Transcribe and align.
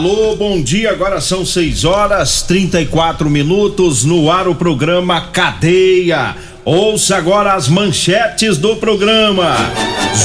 Alô, 0.00 0.34
bom 0.34 0.62
dia. 0.62 0.92
Agora 0.92 1.20
são 1.20 1.44
6 1.44 1.84
horas 1.84 2.40
34 2.40 3.28
minutos 3.28 4.02
no 4.02 4.30
ar 4.30 4.48
o 4.48 4.54
programa 4.54 5.20
Cadeia. 5.20 6.34
Ouça 6.64 7.18
agora 7.18 7.52
as 7.52 7.68
manchetes 7.68 8.56
do 8.56 8.76
programa. 8.76 9.54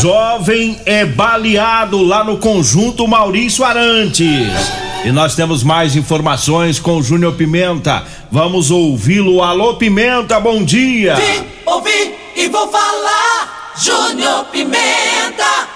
Jovem 0.01 0.79
é 0.85 1.03
baleado 1.03 2.01
lá 2.01 2.23
no 2.23 2.37
conjunto 2.37 3.05
Maurício 3.05 3.65
Arantes. 3.65 4.47
E 5.03 5.11
nós 5.11 5.35
temos 5.35 5.61
mais 5.61 5.97
informações 5.97 6.79
com 6.79 6.95
o 6.99 7.03
Júnior 7.03 7.33
Pimenta. 7.33 8.05
Vamos 8.31 8.71
ouvi-lo. 8.71 9.43
Alô, 9.43 9.73
Pimenta, 9.73 10.39
bom 10.39 10.63
dia. 10.63 11.15
Vim, 11.15 11.43
ouvi 11.65 12.15
e 12.33 12.47
vou 12.47 12.69
falar. 12.69 13.73
Júnior 13.77 14.45
Pimenta. 14.45 15.74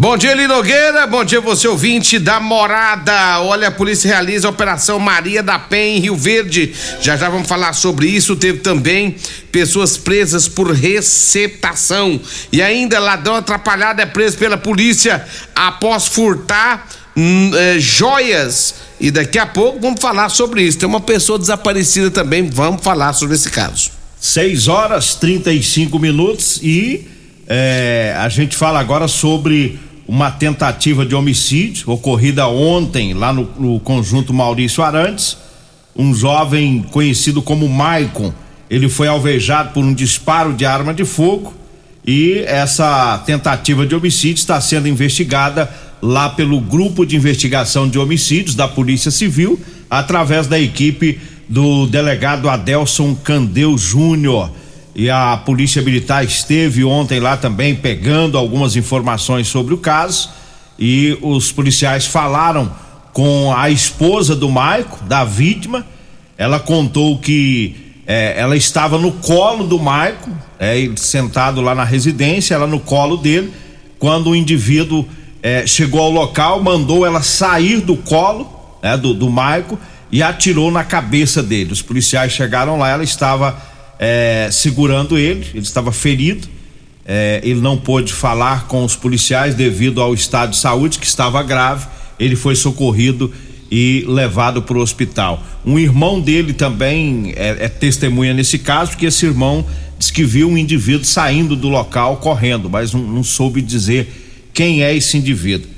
Bom 0.00 0.16
dia, 0.16 0.32
Eli 0.32 0.46
Nogueira. 0.46 1.06
Bom 1.06 1.22
dia, 1.22 1.42
você 1.42 1.68
ouvinte 1.68 2.18
da 2.18 2.40
morada. 2.40 3.42
Olha, 3.42 3.68
a 3.68 3.70
polícia 3.70 4.08
realiza 4.08 4.48
a 4.48 4.50
Operação 4.50 4.98
Maria 4.98 5.42
da 5.42 5.58
Penha 5.58 5.98
em 5.98 6.00
Rio 6.00 6.16
Verde. 6.16 6.72
Já 7.02 7.18
já 7.18 7.28
vamos 7.28 7.46
falar 7.46 7.74
sobre 7.74 8.06
isso. 8.06 8.34
Teve 8.34 8.60
também 8.60 9.16
pessoas 9.52 9.98
presas 9.98 10.48
por 10.48 10.72
receptação. 10.72 12.18
E 12.50 12.62
ainda, 12.62 12.98
ladrão 12.98 13.34
atrapalhado 13.34 14.00
é 14.00 14.06
preso 14.06 14.38
pela 14.38 14.56
polícia 14.56 15.22
após 15.54 16.06
furtar 16.06 16.88
hum, 17.14 17.50
é, 17.54 17.78
joias. 17.78 18.76
E 18.98 19.10
daqui 19.10 19.38
a 19.38 19.44
pouco 19.44 19.80
vamos 19.80 20.00
falar 20.00 20.30
sobre 20.30 20.62
isso. 20.62 20.78
Tem 20.78 20.88
uma 20.88 21.02
pessoa 21.02 21.38
desaparecida 21.38 22.10
também. 22.10 22.48
Vamos 22.48 22.82
falar 22.82 23.12
sobre 23.12 23.36
esse 23.36 23.50
caso. 23.50 23.90
6 24.18 24.66
horas 24.66 25.14
35 25.16 25.98
minutos 25.98 26.58
e 26.62 27.06
é, 27.46 28.14
a 28.16 28.30
gente 28.30 28.56
fala 28.56 28.80
agora 28.80 29.06
sobre 29.06 29.89
uma 30.10 30.28
tentativa 30.28 31.06
de 31.06 31.14
homicídio 31.14 31.88
ocorrida 31.88 32.48
ontem 32.48 33.14
lá 33.14 33.32
no, 33.32 33.48
no 33.56 33.78
conjunto 33.78 34.34
Maurício 34.34 34.82
Arantes. 34.82 35.36
Um 35.96 36.12
jovem 36.12 36.84
conhecido 36.90 37.40
como 37.40 37.68
Maicon, 37.68 38.34
ele 38.68 38.88
foi 38.88 39.06
alvejado 39.06 39.72
por 39.72 39.84
um 39.84 39.94
disparo 39.94 40.52
de 40.52 40.66
arma 40.66 40.92
de 40.92 41.04
fogo 41.04 41.54
e 42.04 42.42
essa 42.48 43.22
tentativa 43.24 43.86
de 43.86 43.94
homicídio 43.94 44.40
está 44.40 44.60
sendo 44.60 44.88
investigada 44.88 45.70
lá 46.02 46.28
pelo 46.28 46.60
grupo 46.60 47.06
de 47.06 47.14
investigação 47.14 47.88
de 47.88 47.96
homicídios 47.96 48.56
da 48.56 48.66
Polícia 48.66 49.12
Civil, 49.12 49.60
através 49.88 50.48
da 50.48 50.58
equipe 50.58 51.20
do 51.48 51.86
delegado 51.86 52.48
Adelson 52.48 53.14
Candeu 53.14 53.78
Júnior 53.78 54.50
e 55.00 55.08
a 55.08 55.34
Polícia 55.34 55.80
Militar 55.80 56.22
esteve 56.22 56.84
ontem 56.84 57.20
lá 57.20 57.34
também 57.34 57.74
pegando 57.74 58.36
algumas 58.36 58.76
informações 58.76 59.48
sobre 59.48 59.72
o 59.72 59.78
caso 59.78 60.28
e 60.78 61.16
os 61.22 61.50
policiais 61.50 62.04
falaram 62.04 62.70
com 63.10 63.50
a 63.56 63.70
esposa 63.70 64.36
do 64.36 64.50
Maico, 64.50 65.02
da 65.04 65.24
vítima. 65.24 65.86
Ela 66.36 66.60
contou 66.60 67.16
que 67.16 67.74
é, 68.06 68.38
ela 68.38 68.54
estava 68.54 68.98
no 68.98 69.10
colo 69.12 69.66
do 69.66 69.78
Maico, 69.78 70.30
é, 70.58 70.86
sentado 70.96 71.62
lá 71.62 71.74
na 71.74 71.84
residência, 71.84 72.54
ela 72.54 72.66
no 72.66 72.78
colo 72.78 73.16
dele, 73.16 73.54
quando 73.98 74.28
o 74.28 74.36
indivíduo 74.36 75.08
é, 75.42 75.66
chegou 75.66 76.02
ao 76.02 76.10
local, 76.10 76.62
mandou 76.62 77.06
ela 77.06 77.22
sair 77.22 77.80
do 77.80 77.96
colo 77.96 78.76
né, 78.82 78.98
do, 78.98 79.14
do 79.14 79.30
Maico 79.30 79.78
e 80.12 80.22
atirou 80.22 80.70
na 80.70 80.84
cabeça 80.84 81.42
dele. 81.42 81.72
Os 81.72 81.80
policiais 81.80 82.32
chegaram 82.32 82.78
lá, 82.78 82.90
ela 82.90 83.02
estava 83.02 83.70
é, 84.02 84.48
segurando 84.50 85.18
ele, 85.18 85.46
ele 85.52 85.62
estava 85.62 85.92
ferido. 85.92 86.48
É, 87.04 87.40
ele 87.44 87.60
não 87.60 87.76
pôde 87.76 88.12
falar 88.14 88.66
com 88.66 88.82
os 88.82 88.96
policiais 88.96 89.54
devido 89.54 90.00
ao 90.00 90.14
estado 90.14 90.52
de 90.52 90.56
saúde 90.56 90.98
que 90.98 91.06
estava 91.06 91.42
grave. 91.42 91.86
Ele 92.18 92.34
foi 92.34 92.56
socorrido 92.56 93.30
e 93.70 94.04
levado 94.08 94.62
para 94.62 94.78
o 94.78 94.80
hospital. 94.80 95.44
Um 95.66 95.78
irmão 95.78 96.18
dele 96.18 96.54
também 96.54 97.34
é, 97.36 97.64
é, 97.64 97.68
testemunha 97.68 98.32
nesse 98.32 98.58
caso, 98.58 98.92
porque 98.92 99.06
esse 99.06 99.26
irmão 99.26 99.66
diz 99.98 100.10
que 100.10 100.24
viu 100.24 100.48
um 100.48 100.56
indivíduo 100.56 101.04
saindo 101.04 101.54
do 101.54 101.68
local 101.68 102.16
correndo, 102.16 102.70
mas 102.70 102.94
não, 102.94 103.02
não 103.02 103.22
soube 103.22 103.60
dizer 103.60 104.48
quem 104.54 104.82
é 104.82 104.94
esse 104.94 105.18
indivíduo. 105.18 105.68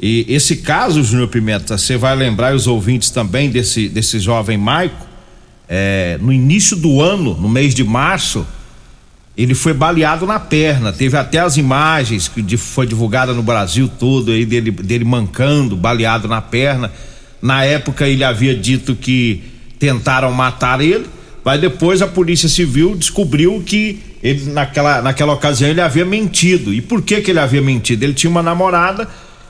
E 0.00 0.24
esse 0.28 0.56
caso, 0.56 1.02
Júnior 1.02 1.28
Pimenta, 1.28 1.76
você 1.76 1.96
vai 1.96 2.14
lembrar 2.14 2.54
os 2.54 2.66
ouvintes 2.66 3.10
também 3.10 3.50
desse, 3.50 3.88
desse 3.88 4.20
jovem 4.20 4.56
Maico, 4.58 5.13
é, 5.68 6.18
no 6.20 6.32
início 6.32 6.76
do 6.76 7.00
ano, 7.00 7.34
no 7.34 7.48
mês 7.48 7.74
de 7.74 7.82
março, 7.82 8.46
ele 9.36 9.54
foi 9.54 9.72
baleado 9.72 10.26
na 10.26 10.38
perna. 10.38 10.92
Teve 10.92 11.16
até 11.16 11.38
as 11.38 11.56
imagens 11.56 12.28
que 12.28 12.56
foi 12.56 12.86
divulgada 12.86 13.32
no 13.32 13.42
Brasil 13.42 13.88
todo 13.88 14.30
aí 14.30 14.44
dele, 14.44 14.70
dele 14.70 15.04
mancando, 15.04 15.76
baleado 15.76 16.28
na 16.28 16.40
perna. 16.40 16.92
Na 17.42 17.64
época 17.64 18.06
ele 18.06 18.22
havia 18.22 18.54
dito 18.54 18.94
que 18.94 19.42
tentaram 19.78 20.32
matar 20.32 20.80
ele, 20.80 21.06
mas 21.44 21.60
depois 21.60 22.00
a 22.00 22.06
Polícia 22.06 22.48
Civil 22.48 22.94
descobriu 22.94 23.62
que 23.64 24.00
ele 24.22 24.50
naquela, 24.52 25.02
naquela 25.02 25.32
ocasião 25.32 25.68
ele 25.68 25.80
havia 25.80 26.04
mentido. 26.04 26.72
E 26.72 26.80
por 26.80 27.02
que 27.02 27.20
que 27.20 27.30
ele 27.30 27.40
havia 27.40 27.60
mentido? 27.60 28.02
Ele 28.02 28.14
tinha 28.14 28.30
uma 28.30 28.42
namorada 28.42 29.08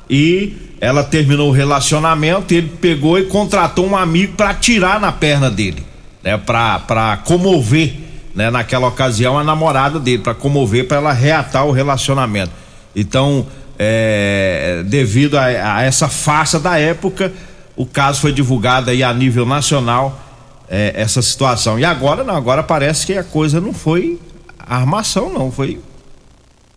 e 0.08 0.54
ela 0.80 1.04
terminou 1.04 1.50
o 1.50 1.52
relacionamento, 1.52 2.52
ele 2.52 2.70
pegou 2.80 3.18
e 3.18 3.24
contratou 3.24 3.86
um 3.86 3.96
amigo 3.96 4.34
para 4.34 4.50
atirar 4.50 5.00
na 5.00 5.12
perna 5.12 5.50
dele 5.50 5.93
né, 6.24 6.38
para 6.38 7.18
comover, 7.24 7.94
né, 8.34 8.50
naquela 8.50 8.88
ocasião 8.88 9.38
a 9.38 9.44
namorada 9.44 10.00
dele, 10.00 10.22
para 10.22 10.34
comover, 10.34 10.88
para 10.88 10.96
ela 10.96 11.12
reatar 11.12 11.66
o 11.66 11.70
relacionamento. 11.70 12.50
Então, 12.96 13.46
é, 13.78 14.82
devido 14.86 15.36
a, 15.36 15.44
a, 15.76 15.82
essa 15.82 16.08
farsa 16.08 16.58
da 16.58 16.78
época, 16.78 17.30
o 17.76 17.84
caso 17.84 18.20
foi 18.20 18.32
divulgado 18.32 18.90
aí 18.90 19.02
a 19.02 19.12
nível 19.12 19.44
nacional, 19.44 20.20
é, 20.68 20.94
essa 20.96 21.20
situação. 21.20 21.78
E 21.78 21.84
agora 21.84 22.24
não, 22.24 22.34
agora 22.34 22.62
parece 22.62 23.04
que 23.04 23.12
a 23.12 23.22
coisa 23.24 23.60
não 23.60 23.74
foi 23.74 24.18
armação, 24.58 25.30
não, 25.30 25.52
foi 25.52 25.78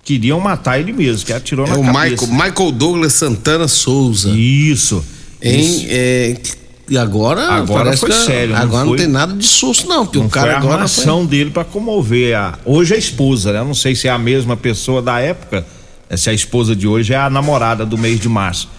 queriam 0.03 0.39
matar 0.39 0.79
ele 0.79 0.93
mesmo, 0.93 1.25
que 1.25 1.33
atirou 1.33 1.65
é 1.65 1.69
na 1.69 1.77
o 1.77 1.83
cabeça. 1.83 2.25
Michael, 2.25 2.49
Michael 2.49 2.71
Douglas 2.71 3.13
Santana 3.13 3.67
Souza. 3.67 4.29
Isso. 4.29 5.03
Em, 5.41 5.59
isso. 5.59 5.85
É, 5.89 6.35
e 6.89 6.97
agora, 6.97 7.41
agora 7.41 7.97
foi 7.97 8.11
sério. 8.13 8.55
Agora 8.55 8.85
não, 8.85 8.91
não, 8.91 8.97
tem 8.97 9.07
nada 9.07 9.33
de 9.33 9.45
susto, 9.45 9.87
não, 9.87 10.05
porque 10.05 10.19
não 10.19 10.27
o 10.27 10.29
cara 10.29 10.47
foi 10.47 10.55
a 10.55 10.57
agora. 10.57 10.73
armação 10.75 11.19
foi... 11.19 11.27
dele 11.27 11.49
para 11.49 11.65
comover 11.65 12.35
a. 12.35 12.57
Hoje 12.63 12.93
a 12.93 12.97
esposa, 12.97 13.51
né? 13.51 13.59
Eu 13.59 13.65
não 13.65 13.73
sei 13.73 13.93
se 13.93 14.07
é 14.07 14.11
a 14.11 14.17
mesma 14.17 14.55
pessoa 14.55 15.01
da 15.01 15.19
época, 15.19 15.65
né? 16.09 16.15
se 16.15 16.29
a 16.29 16.33
esposa 16.33 16.73
de 16.73 16.87
hoje 16.87 17.13
é 17.13 17.17
a 17.17 17.29
namorada 17.29 17.85
do 17.85 17.97
mês 17.97 18.19
de 18.19 18.29
março. 18.29 18.69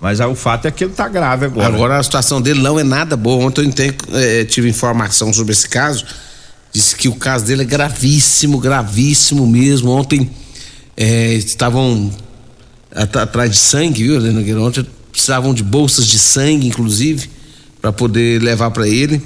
Mas 0.00 0.20
o 0.20 0.34
fato 0.34 0.66
é 0.66 0.70
que 0.70 0.84
ele 0.84 0.94
tá 0.94 1.06
grave 1.06 1.44
agora. 1.44 1.66
Agora 1.66 1.98
a 1.98 2.02
situação 2.02 2.40
dele 2.40 2.62
não 2.62 2.80
é 2.80 2.84
nada 2.84 3.14
boa. 3.14 3.44
Ontem 3.44 3.60
eu 3.60 3.66
entendi, 3.66 3.94
é, 4.14 4.44
tive 4.46 4.66
informação 4.66 5.30
sobre 5.30 5.52
esse 5.52 5.68
caso. 5.68 6.06
Disse 6.72 6.96
que 6.96 7.08
o 7.08 7.14
caso 7.16 7.44
dele 7.44 7.62
é 7.62 7.66
gravíssimo, 7.66 8.58
gravíssimo 8.58 9.46
mesmo. 9.46 9.90
Ontem 9.90 10.30
é, 10.96 11.34
estavam 11.34 12.10
atrás 12.94 13.50
de 13.50 13.58
sangue, 13.58 14.04
viu, 14.04 14.18
Leandro? 14.18 14.64
Ontem 14.64 14.86
precisavam 15.12 15.52
de 15.52 15.62
bolsas 15.62 16.06
de 16.06 16.18
sangue, 16.18 16.66
inclusive 16.66 17.39
para 17.80 17.92
poder 17.92 18.42
levar 18.42 18.70
para 18.70 18.86
ele. 18.86 19.20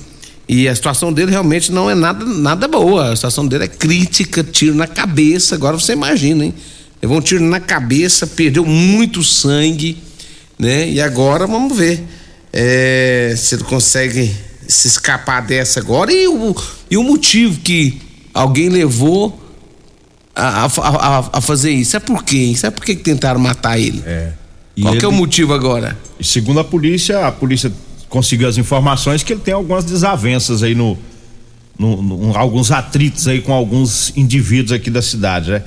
E 0.48 0.68
a 0.68 0.74
situação 0.74 1.12
dele 1.12 1.30
realmente 1.30 1.72
não 1.72 1.90
é 1.90 1.94
nada, 1.94 2.24
nada 2.24 2.68
boa. 2.68 3.12
A 3.12 3.16
situação 3.16 3.46
dele 3.46 3.64
é 3.64 3.68
crítica, 3.68 4.44
tiro 4.44 4.74
na 4.74 4.86
cabeça. 4.86 5.54
Agora 5.54 5.78
você 5.78 5.92
imagina, 5.92 6.44
hein? 6.44 6.54
levou 7.04 7.18
um 7.18 7.20
tiro 7.20 7.44
na 7.44 7.60
cabeça, 7.60 8.26
perdeu 8.26 8.64
muito 8.64 9.22
sangue, 9.22 9.98
né? 10.58 10.88
E 10.88 11.02
agora 11.02 11.46
vamos 11.46 11.76
ver 11.76 12.02
é, 12.50 13.34
se 13.36 13.54
ele 13.54 13.64
consegue 13.64 14.34
se 14.66 14.88
escapar 14.88 15.42
dessa 15.42 15.80
agora 15.80 16.10
e 16.10 16.26
o, 16.26 16.56
e 16.90 16.96
o 16.96 17.02
motivo 17.02 17.60
que 17.60 18.00
alguém 18.32 18.70
levou 18.70 19.38
a, 20.34 20.64
a, 20.64 20.66
a, 20.66 21.30
a 21.34 21.40
fazer 21.42 21.72
isso. 21.72 21.94
É 21.94 22.00
por 22.00 22.24
quê? 22.24 22.54
Sabe 22.56 22.74
por 22.74 22.86
que 22.86 22.96
tentaram 22.96 23.38
matar 23.38 23.78
ele? 23.78 24.02
É. 24.06 24.32
Qual 24.80 24.94
ele, 24.94 25.04
é 25.04 25.08
o 25.08 25.12
motivo 25.12 25.52
agora? 25.52 25.98
Segundo 26.22 26.60
a 26.60 26.64
polícia, 26.64 27.26
a 27.26 27.32
polícia 27.32 27.70
conseguiu 28.14 28.46
as 28.46 28.56
informações 28.56 29.24
que 29.24 29.32
ele 29.32 29.40
tem 29.40 29.52
algumas 29.52 29.84
desavenças 29.84 30.62
aí 30.62 30.72
no, 30.72 30.96
no, 31.76 32.00
no 32.00 32.38
alguns 32.38 32.70
atritos 32.70 33.26
aí 33.26 33.40
com 33.40 33.52
alguns 33.52 34.16
indivíduos 34.16 34.70
aqui 34.70 34.88
da 34.88 35.02
cidade, 35.02 35.50
né? 35.50 35.64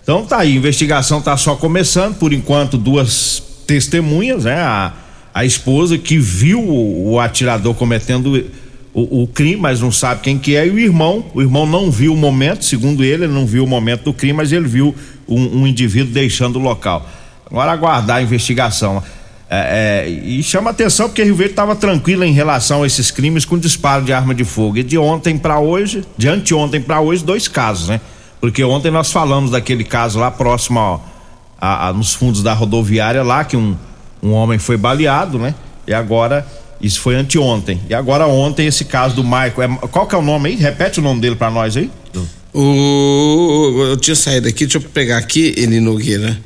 Então 0.00 0.24
tá 0.24 0.38
aí, 0.38 0.52
a 0.52 0.54
investigação 0.54 1.20
tá 1.20 1.36
só 1.36 1.56
começando, 1.56 2.14
por 2.14 2.32
enquanto 2.32 2.78
duas 2.78 3.42
testemunhas, 3.66 4.44
né? 4.44 4.60
A, 4.60 4.92
a 5.34 5.44
esposa 5.44 5.98
que 5.98 6.16
viu 6.16 6.60
o, 6.60 7.14
o 7.14 7.20
atirador 7.20 7.74
cometendo 7.74 8.48
o, 8.94 9.22
o, 9.22 9.26
crime, 9.26 9.56
mas 9.56 9.80
não 9.80 9.90
sabe 9.90 10.20
quem 10.20 10.38
que 10.38 10.54
é, 10.54 10.68
e 10.68 10.70
o 10.70 10.78
irmão, 10.78 11.24
o 11.34 11.42
irmão 11.42 11.66
não 11.66 11.90
viu 11.90 12.14
o 12.14 12.16
momento, 12.16 12.64
segundo 12.64 13.02
ele, 13.02 13.24
ele 13.24 13.32
não 13.32 13.46
viu 13.46 13.64
o 13.64 13.66
momento 13.66 14.04
do 14.04 14.14
crime, 14.14 14.34
mas 14.34 14.52
ele 14.52 14.68
viu 14.68 14.94
um, 15.26 15.62
um 15.62 15.66
indivíduo 15.66 16.12
deixando 16.12 16.56
o 16.56 16.62
local. 16.62 17.08
Agora 17.46 17.72
aguardar 17.72 18.18
a 18.18 18.22
investigação. 18.22 19.02
É, 19.52 20.04
é, 20.06 20.08
e 20.08 20.40
chama 20.44 20.70
atenção 20.70 21.08
porque 21.08 21.24
Rio 21.24 21.34
Verde 21.34 21.54
estava 21.54 21.74
tranquila 21.74 22.24
em 22.24 22.32
relação 22.32 22.84
a 22.84 22.86
esses 22.86 23.10
crimes 23.10 23.44
com 23.44 23.58
disparo 23.58 24.04
de 24.04 24.12
arma 24.12 24.32
de 24.32 24.44
fogo. 24.44 24.78
E 24.78 24.84
de 24.84 24.96
ontem 24.96 25.36
para 25.36 25.58
hoje, 25.58 26.04
de 26.16 26.28
anteontem 26.28 26.80
para 26.80 27.00
hoje, 27.00 27.24
dois 27.24 27.48
casos, 27.48 27.88
né? 27.88 28.00
Porque 28.40 28.62
ontem 28.62 28.92
nós 28.92 29.10
falamos 29.10 29.50
daquele 29.50 29.82
caso 29.82 30.20
lá 30.20 30.30
próximo 30.30 30.78
ó, 30.78 31.00
a, 31.60 31.88
a, 31.88 31.92
nos 31.92 32.14
fundos 32.14 32.44
da 32.44 32.54
rodoviária 32.54 33.24
lá, 33.24 33.44
que 33.44 33.56
um, 33.56 33.76
um 34.22 34.30
homem 34.30 34.56
foi 34.56 34.76
baleado, 34.76 35.36
né? 35.36 35.52
E 35.84 35.92
agora, 35.92 36.46
isso 36.80 37.00
foi 37.00 37.16
anteontem. 37.16 37.80
E 37.88 37.94
agora 37.94 38.28
ontem 38.28 38.68
esse 38.68 38.84
caso 38.84 39.16
do 39.16 39.24
Michael. 39.24 39.62
É, 39.62 39.86
qual 39.88 40.06
que 40.06 40.14
é 40.14 40.18
o 40.18 40.22
nome 40.22 40.50
aí? 40.50 40.54
Repete 40.54 41.00
o 41.00 41.02
nome 41.02 41.20
dele 41.20 41.34
para 41.34 41.50
nós 41.50 41.76
aí. 41.76 41.90
O, 42.52 43.84
eu 43.90 43.96
tinha 43.96 44.14
saído 44.14 44.48
aqui, 44.48 44.64
deixa 44.64 44.78
eu 44.78 44.82
pegar 44.82 45.18
aqui, 45.18 45.54
ele 45.56 45.80
Nogueira. 45.80 46.38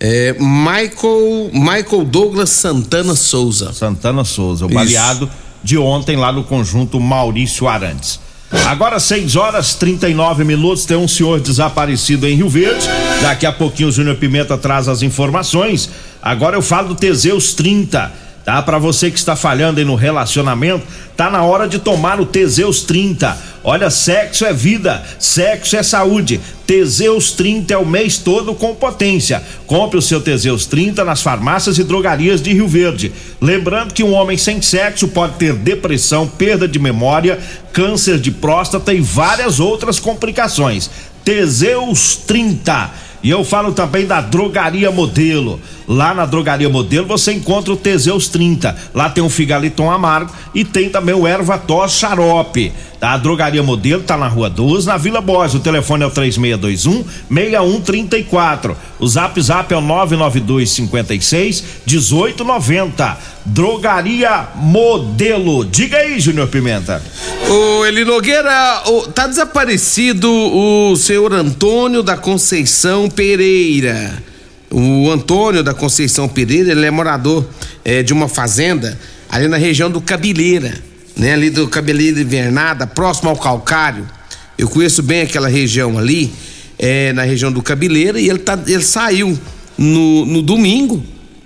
É, 0.00 0.34
Michael, 0.38 1.50
Michael 1.52 2.04
Douglas 2.04 2.50
Santana 2.50 3.14
Souza. 3.14 3.72
Santana 3.72 4.24
Souza, 4.24 4.64
o 4.64 4.68
Isso. 4.68 4.74
baleado 4.74 5.30
de 5.62 5.76
ontem 5.76 6.16
lá 6.16 6.30
no 6.30 6.44
conjunto 6.44 7.00
Maurício 7.00 7.66
Arantes. 7.66 8.20
Agora 8.66 8.98
6 8.98 9.36
horas 9.36 9.74
39 9.74 10.42
minutos, 10.42 10.86
tem 10.86 10.96
um 10.96 11.08
senhor 11.08 11.38
desaparecido 11.40 12.26
em 12.26 12.34
Rio 12.34 12.48
Verde. 12.48 12.86
Daqui 13.20 13.44
a 13.44 13.52
pouquinho 13.52 13.90
o 13.90 13.92
Júnior 13.92 14.16
Pimenta 14.16 14.56
traz 14.56 14.88
as 14.88 15.02
informações. 15.02 15.90
Agora 16.22 16.56
eu 16.56 16.62
falo 16.62 16.88
do 16.88 16.94
Teseus 16.94 17.52
30 17.52 18.27
tá? 18.48 18.62
Para 18.62 18.78
você 18.78 19.10
que 19.10 19.18
está 19.18 19.36
falhando 19.36 19.78
aí 19.78 19.84
no 19.84 19.94
relacionamento, 19.94 20.82
tá 21.14 21.28
na 21.28 21.42
hora 21.42 21.68
de 21.68 21.78
tomar 21.78 22.18
o 22.18 22.24
Teseus 22.24 22.82
30. 22.82 23.36
Olha, 23.62 23.90
sexo 23.90 24.46
é 24.46 24.54
vida, 24.54 25.04
sexo 25.18 25.76
é 25.76 25.82
saúde. 25.82 26.40
Teseus 26.66 27.32
30 27.32 27.74
é 27.74 27.76
o 27.76 27.84
mês 27.84 28.16
todo 28.16 28.54
com 28.54 28.74
potência. 28.74 29.42
Compre 29.66 29.98
o 29.98 30.02
seu 30.02 30.22
Teseus 30.22 30.64
30 30.64 31.04
nas 31.04 31.20
farmácias 31.20 31.76
e 31.76 31.84
drogarias 31.84 32.40
de 32.40 32.54
Rio 32.54 32.66
Verde. 32.66 33.12
Lembrando 33.38 33.92
que 33.92 34.02
um 34.02 34.14
homem 34.14 34.38
sem 34.38 34.62
sexo 34.62 35.08
pode 35.08 35.34
ter 35.34 35.52
depressão, 35.52 36.26
perda 36.26 36.66
de 36.66 36.78
memória, 36.78 37.38
câncer 37.70 38.18
de 38.18 38.30
próstata 38.30 38.94
e 38.94 39.00
várias 39.02 39.60
outras 39.60 40.00
complicações. 40.00 40.88
Teseus 41.22 42.16
30 42.16 43.07
e 43.22 43.30
eu 43.30 43.44
falo 43.44 43.72
também 43.72 44.06
da 44.06 44.20
Drogaria 44.20 44.90
Modelo. 44.90 45.60
Lá 45.86 46.12
na 46.12 46.26
Drogaria 46.26 46.68
Modelo 46.68 47.06
você 47.06 47.32
encontra 47.32 47.72
o 47.72 47.76
Teseus 47.76 48.28
30. 48.28 48.76
Lá 48.94 49.08
tem 49.08 49.24
o 49.24 49.30
Figaliton 49.30 49.90
Amargo 49.90 50.32
e 50.54 50.64
tem 50.64 50.90
também 50.90 51.14
o 51.14 51.26
Erva 51.26 51.58
Tos 51.58 51.92
Xarope. 51.92 52.72
A 53.00 53.16
Drogaria 53.16 53.62
Modelo 53.62 54.02
tá 54.02 54.16
na 54.16 54.26
Rua 54.26 54.50
12, 54.50 54.86
na 54.86 54.96
Vila 54.96 55.20
Borges. 55.20 55.54
O 55.54 55.60
telefone 55.60 56.02
é 56.02 56.06
o 56.06 56.10
3621 56.10 57.04
6134. 57.30 58.76
O 58.98 59.06
Zap 59.06 59.40
Zap 59.40 59.72
é 59.72 59.76
o 59.76 59.80
992 59.80 60.70
56 60.70 61.64
1890. 61.86 63.18
Drogaria 63.46 64.48
Modelo. 64.56 65.64
Diga 65.64 65.98
aí, 65.98 66.20
Júnior 66.20 66.48
Pimenta. 66.48 67.02
O 67.48 67.86
Eli 67.86 68.04
Nogueira, 68.04 68.82
tá 69.14 69.26
desaparecido 69.26 70.28
o 70.30 70.94
senhor 70.96 71.32
Antônio 71.32 72.02
da 72.02 72.16
Conceição 72.16 73.07
Pereira. 73.08 74.22
O 74.70 75.10
Antônio 75.10 75.62
da 75.62 75.72
Conceição 75.72 76.28
Pereira, 76.28 76.72
ele 76.72 76.84
é 76.84 76.90
morador 76.90 77.46
é, 77.84 78.02
de 78.02 78.12
uma 78.12 78.28
fazenda 78.28 78.98
ali 79.30 79.48
na 79.48 79.56
região 79.56 79.90
do 79.90 80.00
Cabileira 80.00 80.88
né? 81.18 81.32
Ali 81.32 81.50
do 81.50 81.66
Cabeleira 81.66 82.20
Invernada, 82.20 82.86
próximo 82.86 83.28
ao 83.28 83.36
Calcário. 83.36 84.08
Eu 84.56 84.68
conheço 84.68 85.02
bem 85.02 85.22
aquela 85.22 85.48
região 85.48 85.98
ali, 85.98 86.32
é, 86.78 87.12
na 87.12 87.24
região 87.24 87.50
do 87.50 87.60
Cabeleira, 87.60 88.20
e 88.20 88.28
ele, 88.28 88.38
tá, 88.38 88.58
ele 88.66 88.82
saiu 88.82 89.36
no, 89.76 90.24
no 90.24 90.40
domingo 90.40 91.02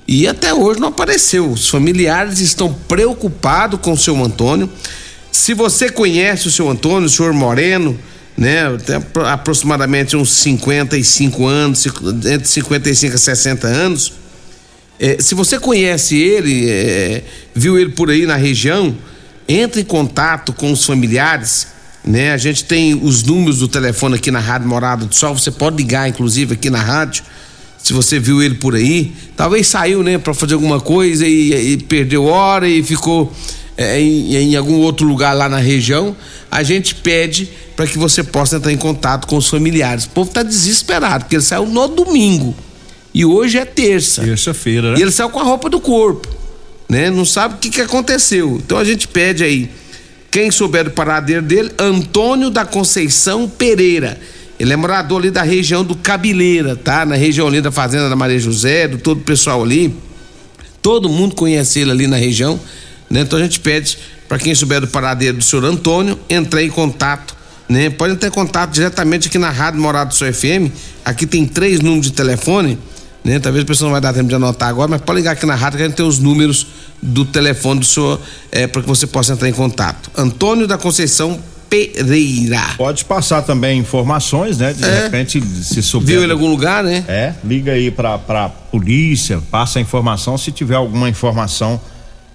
e 0.06 0.28
até 0.28 0.52
hoje 0.52 0.78
não 0.78 0.88
apareceu. 0.88 1.50
Os 1.50 1.68
familiares 1.68 2.38
estão 2.38 2.72
preocupados 2.86 3.80
com 3.80 3.92
o 3.92 3.96
seu 3.96 4.22
Antônio. 4.22 4.68
Se 5.30 5.54
você 5.54 5.88
conhece 5.88 6.48
o 6.48 6.50
seu 6.50 6.68
Antônio, 6.68 7.06
o 7.06 7.10
senhor 7.10 7.32
Moreno, 7.32 7.98
né? 8.36 8.64
Tem 8.84 8.96
aproximadamente 9.26 10.16
uns 10.16 10.32
55 10.32 11.46
anos, 11.46 11.86
entre 12.26 12.48
55 12.48 13.14
a 13.14 13.18
60 13.18 13.66
anos. 13.66 14.12
É, 14.98 15.16
se 15.20 15.34
você 15.34 15.58
conhece 15.58 16.16
ele, 16.16 16.70
é, 16.70 17.24
viu 17.54 17.78
ele 17.78 17.90
por 17.90 18.10
aí 18.10 18.24
na 18.24 18.36
região, 18.36 18.96
entre 19.48 19.80
em 19.80 19.84
contato 19.84 20.52
com 20.52 20.70
os 20.72 20.84
familiares, 20.84 21.66
né? 22.04 22.32
A 22.32 22.36
gente 22.36 22.64
tem 22.64 22.94
os 22.94 23.22
números 23.22 23.58
do 23.58 23.68
telefone 23.68 24.16
aqui 24.16 24.30
na 24.30 24.40
Rádio 24.40 24.68
Morada 24.68 25.04
do 25.04 25.14
Sol, 25.14 25.38
você 25.38 25.50
pode 25.50 25.76
ligar 25.76 26.08
inclusive 26.08 26.54
aqui 26.54 26.70
na 26.70 26.80
rádio. 26.80 27.24
Se 27.82 27.92
você 27.92 28.18
viu 28.18 28.40
ele 28.40 28.54
por 28.54 28.76
aí, 28.76 29.12
talvez 29.36 29.66
saiu, 29.66 30.04
né, 30.04 30.16
para 30.16 30.32
fazer 30.32 30.54
alguma 30.54 30.80
coisa 30.80 31.26
e, 31.26 31.72
e, 31.72 31.76
perdeu 31.78 32.26
hora 32.26 32.68
e 32.68 32.80
ficou 32.80 33.32
é, 33.76 34.00
em, 34.00 34.34
em, 34.34 34.56
algum 34.56 34.80
outro 34.80 35.06
lugar 35.06 35.34
lá 35.34 35.48
na 35.48 35.58
região, 35.58 36.16
a 36.50 36.62
gente 36.62 36.94
pede 36.94 37.48
para 37.74 37.86
que 37.86 37.98
você 37.98 38.22
possa 38.22 38.56
entrar 38.56 38.72
em 38.72 38.76
contato 38.76 39.26
com 39.26 39.36
os 39.36 39.48
familiares. 39.48 40.04
O 40.04 40.10
povo 40.10 40.28
está 40.28 40.42
desesperado, 40.42 41.24
porque 41.24 41.36
ele 41.36 41.42
saiu 41.42 41.66
no 41.66 41.88
domingo. 41.88 42.54
E 43.14 43.24
hoje 43.24 43.58
é 43.58 43.64
terça. 43.64 44.22
Terça-feira, 44.22 44.92
né? 44.92 44.98
E 44.98 45.02
ele 45.02 45.10
saiu 45.10 45.30
com 45.30 45.40
a 45.40 45.44
roupa 45.44 45.68
do 45.68 45.80
corpo 45.80 46.42
né? 46.92 47.10
Não 47.10 47.24
sabe 47.24 47.54
o 47.54 47.56
que, 47.56 47.70
que 47.70 47.80
aconteceu. 47.80 48.60
Então 48.62 48.76
a 48.76 48.84
gente 48.84 49.08
pede 49.08 49.42
aí, 49.42 49.70
quem 50.30 50.50
souber 50.50 50.84
do 50.84 50.90
paradeiro 50.90 51.40
dele, 51.40 51.72
Antônio 51.78 52.50
da 52.50 52.66
Conceição 52.66 53.48
Pereira. 53.48 54.20
Ele 54.60 54.74
é 54.74 54.76
morador 54.76 55.18
ali 55.18 55.30
da 55.30 55.42
região 55.42 55.82
do 55.82 55.96
Cabileira, 55.96 56.76
tá? 56.76 57.06
Na 57.06 57.14
região 57.14 57.48
ali 57.48 57.62
da 57.62 57.72
Fazenda 57.72 58.10
da 58.10 58.14
Maria 58.14 58.38
José, 58.38 58.86
do 58.86 58.98
todo 58.98 59.20
o 59.20 59.24
pessoal 59.24 59.62
ali. 59.62 59.96
Todo 60.82 61.08
mundo 61.08 61.34
conhece 61.34 61.80
ele 61.80 61.90
ali 61.90 62.06
na 62.06 62.16
região, 62.16 62.60
né? 63.12 63.20
Então 63.20 63.38
a 63.38 63.42
gente 63.42 63.60
pede 63.60 63.98
para 64.26 64.38
quem 64.38 64.54
souber 64.54 64.80
do 64.80 64.88
paradeiro 64.88 65.36
do 65.36 65.44
senhor 65.44 65.64
Antônio, 65.66 66.18
entrar 66.28 66.62
em 66.62 66.70
contato, 66.70 67.36
né? 67.68 67.90
Pode 67.90 68.14
entrar 68.14 68.28
em 68.28 68.32
contato 68.32 68.70
diretamente 68.70 69.28
aqui 69.28 69.36
na 69.36 69.50
Rádio 69.50 69.80
Morado 69.80 70.08
do 70.08 70.14
Seu 70.14 70.32
FM. 70.32 70.72
Aqui 71.04 71.26
tem 71.26 71.46
três 71.46 71.80
números 71.80 72.06
de 72.06 72.12
telefone 72.12 72.78
né? 73.24 73.38
Talvez 73.38 73.62
a 73.62 73.66
pessoa 73.66 73.86
não 73.86 73.92
vai 73.92 74.00
dar 74.00 74.12
tempo 74.12 74.28
de 74.28 74.34
anotar 74.34 74.68
agora, 74.68 74.90
mas 74.90 75.00
pode 75.00 75.18
ligar 75.18 75.32
aqui 75.32 75.46
na 75.46 75.54
rádio 75.54 75.76
que 75.76 75.84
a 75.84 75.86
gente 75.86 75.96
tem 75.96 76.04
os 76.06 76.18
números 76.18 76.66
do 77.00 77.24
telefone 77.24 77.80
do 77.80 77.86
senhor 77.86 78.20
é, 78.50 78.66
para 78.66 78.82
que 78.82 78.88
você 78.88 79.06
possa 79.06 79.32
entrar 79.32 79.48
em 79.48 79.52
contato. 79.52 80.10
Antônio 80.16 80.66
da 80.66 80.76
Conceição 80.76 81.38
Pereira. 81.70 82.60
Pode 82.76 83.04
passar 83.04 83.42
também 83.42 83.78
informações, 83.78 84.58
né? 84.58 84.72
De 84.72 84.84
é. 84.84 85.04
repente, 85.04 85.40
se 85.40 85.82
souber. 85.82 86.08
Viu 86.08 86.22
ele 86.22 86.32
em 86.32 86.34
algum 86.34 86.50
lugar, 86.50 86.82
né? 86.82 87.04
É, 87.06 87.32
liga 87.44 87.72
aí 87.72 87.90
pra, 87.90 88.18
pra 88.18 88.48
polícia, 88.48 89.40
passa 89.50 89.78
a 89.78 89.82
informação 89.82 90.36
se 90.36 90.50
tiver 90.50 90.74
alguma 90.74 91.08
informação 91.08 91.80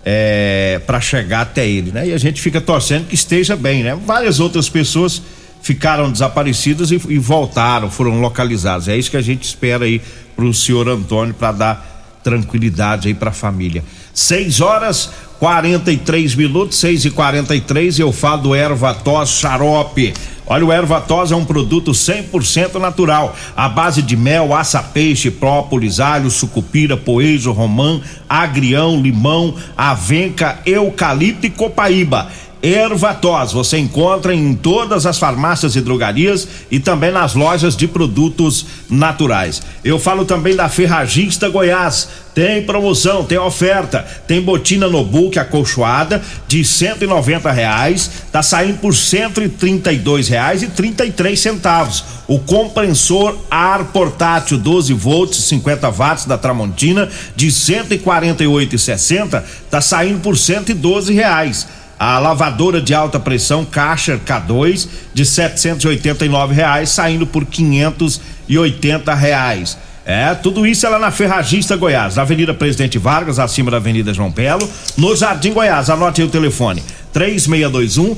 é, 0.10 0.80
para 0.88 1.02
chegar 1.02 1.42
até 1.42 1.68
ele, 1.68 1.92
né? 1.92 2.08
E 2.08 2.14
a 2.14 2.18
gente 2.18 2.42
fica 2.42 2.62
torcendo 2.62 3.08
que 3.08 3.16
esteja 3.16 3.58
bem, 3.58 3.84
né? 3.84 3.94
Várias 4.06 4.40
outras 4.40 4.70
pessoas 4.70 5.22
ficaram 5.62 6.10
desaparecidas 6.10 6.92
e, 6.92 7.02
e 7.10 7.18
voltaram, 7.18 7.92
foram 7.92 8.22
localizadas. 8.22 8.88
É 8.88 8.96
isso 8.96 9.12
que 9.12 9.18
a 9.18 9.22
gente 9.22 9.44
espera 9.44 9.84
aí 9.84 10.02
para 10.34 10.46
o 10.46 10.54
senhor 10.54 10.88
Antônio 10.88 11.34
para 11.34 11.52
dar 11.52 12.20
tranquilidade 12.24 13.10
aí 13.10 13.14
para 13.14 13.32
a 13.32 13.34
família. 13.34 13.84
6 14.14 14.62
horas 14.62 15.10
43 15.40 16.36
minutos, 16.36 16.78
6 16.78 17.04
e 17.04 17.12
43 17.12 18.00
eu 18.00 18.14
falo 18.14 18.44
do 18.44 18.56
erva 18.56 18.94
tos 18.94 19.32
xarope. 19.32 20.14
Olha, 20.50 20.66
o 20.66 20.72
erva 20.72 21.02
tos 21.02 21.32
é 21.32 21.36
um 21.36 21.44
produto 21.44 21.92
100% 21.92 22.76
natural, 22.76 23.36
à 23.56 23.68
base 23.68 24.02
de 24.02 24.16
mel, 24.16 24.56
aça-peixe, 24.56 25.30
própolis, 25.30 26.00
alho, 26.00 26.32
sucupira, 26.32 26.96
poejo, 26.96 27.52
romã, 27.52 28.00
agrião, 28.30 29.02
limão, 29.02 29.56
avenca, 29.76 30.60
eucalipto 30.66 31.46
e 31.46 31.50
copaíba 31.50 32.30
Ervatos. 32.74 33.54
Você 33.54 33.78
encontra 33.78 34.34
em 34.34 34.54
todas 34.54 35.06
as 35.06 35.18
farmácias 35.18 35.76
e 35.76 35.82
drogarias 35.82 36.48
e 36.70 36.80
também 36.80 37.12
nas 37.12 37.34
lojas 37.34 37.76
de 37.76 37.88
produtos 37.88 38.66
naturais. 38.90 39.62
Eu 39.84 39.98
falo 39.98 40.26
também 40.26 40.56
da 40.56 40.68
Ferragista 40.68 41.48
Goiás. 41.50 42.10
Tem 42.36 42.62
promoção, 42.64 43.24
tem 43.24 43.40
oferta, 43.40 44.06
tem 44.28 44.40
botina 44.40 44.88
no 44.88 45.04
book 45.04 45.40
acolchoada 45.40 46.22
de 46.48 46.64
cento 46.64 47.04
e 47.04 47.08
noventa 47.08 47.52
reais, 47.52 48.12
tá 48.32 48.44
saindo 48.44 48.78
por 48.78 48.94
cento 48.94 49.42
e 49.42 49.50
trinta 49.50 49.92
e 49.92 49.98
dois 49.98 50.28
reais 50.28 50.62
e 50.62 50.68
trinta 50.68 51.04
e 51.04 51.12
três 51.12 51.40
centavos. 51.40 52.04
O 52.28 52.38
compressor 52.38 53.36
ar 53.50 53.86
portátil 53.86 54.58
12 54.60 54.94
volts 54.94 55.46
50 55.46 55.90
watts 55.90 56.26
da 56.26 56.38
Tramontina 56.38 57.10
de 57.36 57.52
cento 57.52 57.94
e 57.94 57.98
quarenta 57.98 58.44
e 58.44 58.48
oito 58.48 58.76
e 58.76 58.80
sessenta 58.80 59.44
tá 59.72 59.82
saindo 59.82 60.20
por 60.20 60.38
cento 60.38 60.70
e 60.70 60.76
doze 60.76 61.14
reais. 61.14 61.68
A 62.00 62.20
lavadora 62.20 62.80
de 62.80 62.94
alta 62.94 63.20
pressão 63.20 63.66
Caixa 63.66 64.20
K2 64.24 64.88
de 65.14 65.26
789 65.26 66.54
reais 66.54 66.90
saindo 66.90 67.26
por 67.26 67.46
580 67.46 69.14
reais. 69.16 69.78
É, 70.06 70.34
tudo 70.36 70.66
isso 70.66 70.86
é 70.86 70.90
lá 70.90 70.98
na 71.00 71.12
Ferragista 71.12 71.76
Goiás, 71.76 72.16
na 72.16 72.22
Avenida 72.22 72.54
Presidente 72.54 72.98
Vargas, 72.98 73.40
acima 73.40 73.70
da 73.70 73.76
Avenida 73.76 74.14
João 74.14 74.32
Belo, 74.32 74.70
no 74.96 75.14
Jardim 75.16 75.52
Goiás. 75.52 75.90
Anote 75.90 76.22
aí 76.22 76.28
o 76.28 76.32
telefone: 76.32 76.82
3621 77.12 78.16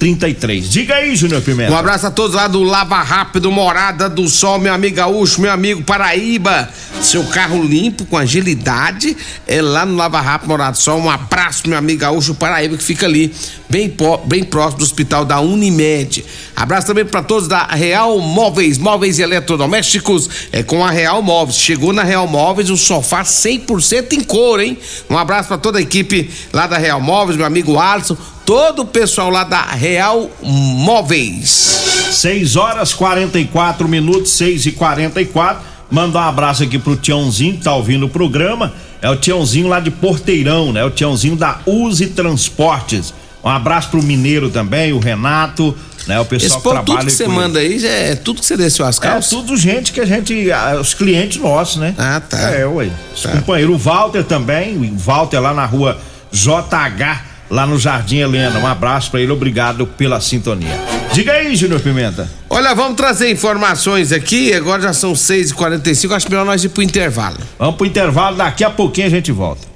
3333. 0.00 0.70
Diga 0.70 0.94
aí, 0.94 1.14
Júnior 1.14 1.42
Pimenta. 1.42 1.70
Um 1.70 1.76
abraço 1.76 2.06
a 2.06 2.10
todos 2.10 2.34
lá 2.34 2.48
do 2.48 2.62
Lava 2.62 3.02
Rápido, 3.02 3.52
Morada 3.52 4.08
do 4.08 4.26
Sol, 4.30 4.58
meu 4.58 4.72
amigo 4.72 4.96
Gaúcho, 4.96 5.42
meu 5.42 5.52
amigo 5.52 5.82
Paraíba. 5.82 6.70
Seu 7.02 7.22
carro 7.24 7.62
limpo, 7.62 8.06
com 8.06 8.16
agilidade, 8.16 9.14
é 9.46 9.60
lá 9.60 9.84
no 9.84 9.96
Lava 9.96 10.18
Rápido, 10.20 10.48
Morada 10.48 10.72
do 10.72 10.78
Sol. 10.78 10.98
Um 10.98 11.10
abraço, 11.10 11.68
meu 11.68 11.76
amigo 11.76 12.00
Gaúcho 12.00 12.34
Paraíba, 12.34 12.78
que 12.78 12.82
fica 12.82 13.04
ali, 13.04 13.30
bem, 13.68 13.94
bem 14.24 14.42
próximo 14.42 14.78
do 14.78 14.84
hospital 14.84 15.26
da 15.26 15.38
Unimed. 15.38 16.24
Abraço 16.56 16.86
também 16.86 17.04
para 17.04 17.22
todos 17.22 17.46
da 17.46 17.66
Real 17.66 18.18
Móveis, 18.20 18.78
móveis 18.78 19.18
e 19.18 19.22
eletrodomésticos, 19.22 20.28
é 20.50 20.62
com 20.62 20.82
a 20.82 20.90
Real 20.90 21.20
Móveis. 21.20 21.58
Chegou 21.58 21.92
na 21.92 22.02
Real 22.02 22.26
Móveis 22.26 22.70
o 22.70 22.76
sofá 22.76 23.22
100% 23.22 24.14
em 24.14 24.24
couro, 24.24 24.62
hein? 24.62 24.78
Um 25.10 25.18
abraço 25.18 25.48
para 25.48 25.58
toda 25.58 25.78
a 25.78 25.82
equipe 25.82 26.30
lá 26.54 26.66
da 26.66 26.78
Real 26.78 27.00
Móveis, 27.00 27.36
meu 27.36 27.46
amigo 27.46 27.78
Alisson, 27.78 28.16
todo 28.50 28.82
o 28.82 28.84
pessoal 28.84 29.30
lá 29.30 29.44
da 29.44 29.62
Real 29.62 30.28
Móveis. 30.42 32.10
6 32.10 32.56
horas 32.56 32.92
44 32.92 33.86
minutos, 33.86 34.32
6 34.32 34.66
e 34.66 34.72
44 34.72 35.62
Manda 35.88 36.18
um 36.18 36.22
abraço 36.22 36.64
aqui 36.64 36.76
pro 36.76 36.96
Tiãozinho 36.96 37.56
que 37.58 37.62
tá 37.62 37.72
ouvindo 37.72 38.06
o 38.06 38.08
programa. 38.08 38.72
É 39.00 39.08
o 39.08 39.14
Tiãozinho 39.14 39.68
lá 39.68 39.78
de 39.78 39.92
Porteirão, 39.92 40.72
né? 40.72 40.84
O 40.84 40.90
Tiãozinho 40.90 41.36
da 41.36 41.60
Use 41.64 42.08
Transportes. 42.08 43.14
Um 43.44 43.48
abraço 43.48 43.88
pro 43.90 44.02
Mineiro 44.02 44.50
também, 44.50 44.92
o 44.92 44.98
Renato, 44.98 45.72
né? 46.08 46.18
O 46.18 46.24
pessoal 46.24 46.46
Esse 46.48 46.56
que 46.56 46.62
trabalha 46.62 46.84
tudo 46.86 47.04
que 47.06 47.10
você 47.12 47.28
manda 47.28 47.60
aí 47.60 47.86
é 47.86 48.16
tudo 48.16 48.40
que 48.40 48.46
você 48.46 48.56
desceu 48.56 48.84
as 48.84 48.98
É 48.98 49.00
calças? 49.00 49.30
tudo 49.30 49.56
gente 49.56 49.92
que 49.92 50.00
a 50.00 50.04
gente. 50.04 50.48
Os 50.80 50.92
clientes 50.92 51.40
nossos, 51.40 51.76
né? 51.76 51.94
Ah, 51.96 52.20
tá. 52.20 52.50
É, 52.50 52.66
ué. 52.66 52.90
Os 53.14 53.22
Tá. 53.22 53.30
companheiros. 53.30 53.76
O 53.76 53.78
Walter 53.78 54.24
também. 54.24 54.76
O 54.76 54.96
Walter 54.98 55.38
lá 55.38 55.54
na 55.54 55.64
rua 55.66 55.96
JH, 56.32 57.29
lá 57.50 57.66
no 57.66 57.78
Jardim 57.78 58.18
Helena. 58.18 58.58
Um 58.58 58.66
abraço 58.66 59.10
pra 59.10 59.20
ele, 59.20 59.32
obrigado 59.32 59.86
pela 59.86 60.20
sintonia. 60.20 60.78
Diga 61.12 61.32
aí, 61.32 61.56
Júnior 61.56 61.80
Pimenta. 61.80 62.30
Olha, 62.48 62.72
vamos 62.74 62.96
trazer 62.96 63.30
informações 63.30 64.12
aqui. 64.12 64.52
Agora 64.54 64.80
já 64.82 64.92
são 64.92 65.12
6h45. 65.12 66.12
Acho 66.14 66.28
melhor 66.30 66.46
nós 66.46 66.62
ir 66.62 66.68
pro 66.68 66.82
intervalo. 66.82 67.36
Vamos 67.58 67.76
pro 67.76 67.86
intervalo, 67.86 68.36
daqui 68.36 68.62
a 68.62 68.70
pouquinho 68.70 69.08
a 69.08 69.10
gente 69.10 69.32
volta. 69.32 69.68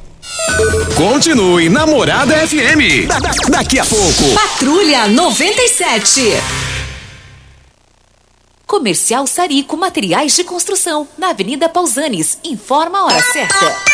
Continue 0.97 1.69
Namorada 1.69 2.35
FM. 2.47 3.07
Da- 3.09 3.19
da- 3.19 3.31
daqui 3.51 3.79
a 3.79 3.85
pouco. 3.85 4.33
Patrulha 4.35 5.09
97. 5.09 6.21
Comercial 8.67 9.27
Sarico 9.27 9.77
Materiais 9.77 10.35
de 10.35 10.43
Construção, 10.45 11.07
na 11.19 11.31
Avenida 11.31 11.69
Pausanes. 11.69 12.39
Informa 12.45 12.99
a 13.01 13.05
hora 13.07 13.23
certa. 13.23 13.94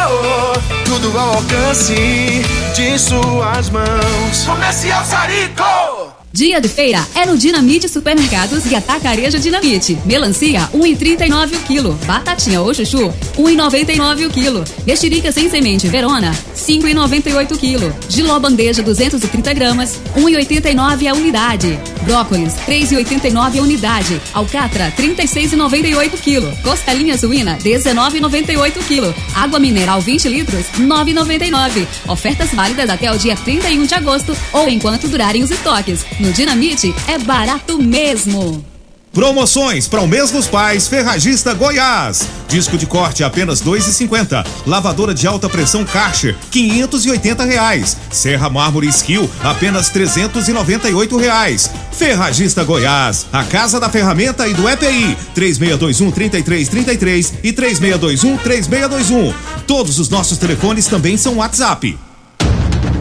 tudo 0.85 1.17
ao 1.17 1.35
alcance 1.35 2.43
de 2.75 2.99
suas 2.99 3.69
mãos. 3.69 4.45
Comercial 4.45 5.03
Sarico. 5.05 6.20
Dia 6.33 6.61
de 6.61 6.69
feira 6.69 7.05
é 7.13 7.25
no 7.25 7.37
Dinamite 7.37 7.89
Supermercados 7.89 8.65
e 8.65 8.73
Atacareja 8.73 9.37
Dinamite. 9.37 9.97
Melancia, 10.05 10.61
1,39 10.73 11.57
o 11.57 11.59
quilo. 11.63 11.99
Batatinha 12.05 12.61
ou 12.61 12.73
chuchu, 12.73 13.13
1,99 13.37 14.27
o 14.27 14.29
quilo. 14.29 14.63
Mexerica 14.87 15.29
sem 15.29 15.49
semente 15.49 15.89
Verona, 15.89 16.31
5,98 16.55 17.51
o 17.51 17.57
quilo. 17.57 17.95
Giló 18.07 18.39
bandeja, 18.39 18.81
230 18.81 19.53
gramas, 19.53 19.99
1,89 20.15 21.07
a 21.07 21.13
unidade. 21.13 21.77
Brócolis, 22.03 22.53
3,89 22.65 23.59
a 23.59 23.61
unidade. 23.61 24.21
Alcatra, 24.33 24.89
36,98 24.97 26.11
quilo. 26.21 26.57
Costelinha 26.63 27.17
suína, 27.17 27.57
19,98 27.57 28.77
quilo. 28.87 29.13
Água 29.35 29.59
mineral 29.59 29.99
20 29.99 30.29
litros, 30.29 30.65
9,99. 30.77 31.85
Ofertas 32.07 32.51
válidas 32.53 32.89
até 32.89 33.11
o 33.11 33.17
dia 33.17 33.35
31 33.35 33.85
de 33.85 33.93
agosto 33.95 34.35
ou 34.53 34.69
enquanto 34.69 35.09
durarem 35.09 35.43
os 35.43 35.51
estoques. 35.51 36.05
No 36.21 36.31
Dinamite 36.31 36.93
é 37.07 37.17
barato 37.17 37.81
mesmo. 37.81 38.63
Promoções 39.11 39.87
para 39.87 40.01
o 40.01 40.07
mês 40.07 40.29
dos 40.29 40.47
pais, 40.47 40.87
Ferragista 40.87 41.51
Goiás. 41.55 42.27
Disco 42.47 42.77
de 42.77 42.85
corte 42.85 43.23
apenas 43.23 43.59
dois 43.59 43.87
e 43.87 43.93
cinquenta. 43.93 44.45
Lavadora 44.67 45.15
de 45.15 45.25
alta 45.25 45.49
pressão 45.49 45.83
Karcher, 45.83 46.37
580 46.51 47.43
reais. 47.43 47.97
Serra 48.11 48.51
Mármore 48.51 48.87
Skill, 48.89 49.27
apenas 49.43 49.89
398 49.89 51.17
reais. 51.17 51.71
Ferragista 51.91 52.63
Goiás, 52.63 53.25
a 53.33 53.43
casa 53.43 53.79
da 53.79 53.89
ferramenta 53.89 54.47
e 54.47 54.53
do 54.53 54.69
EPI, 54.69 55.17
3621 55.33 56.11
3333 56.11 57.33
e 57.43 57.51
3621 57.51 58.37
3621. 58.37 59.33
Todos 59.65 59.97
os 59.97 60.07
nossos 60.07 60.37
telefones 60.37 60.85
também 60.85 61.17
são 61.17 61.37
WhatsApp. 61.37 61.97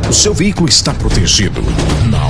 O 0.08 0.12
seu 0.12 0.32
veículo 0.32 0.70
está 0.70 0.94
protegido? 0.94 1.62
Não? 2.10 2.29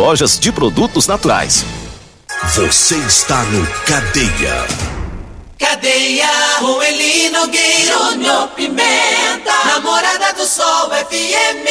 lojas 0.00 0.38
de 0.38 0.50
produtos 0.50 1.06
naturais. 1.06 1.62
Você 2.54 2.96
está 2.96 3.44
no 3.44 3.66
Cadeia. 3.84 4.66
Cadeia, 5.58 6.26
com 6.58 6.82
Elino 6.82 7.46
Gueiro, 7.48 8.48
Pimenta, 8.56 9.52
Namorada 9.66 10.32
do 10.32 10.46
Sol 10.46 10.88
FM. 10.88 11.68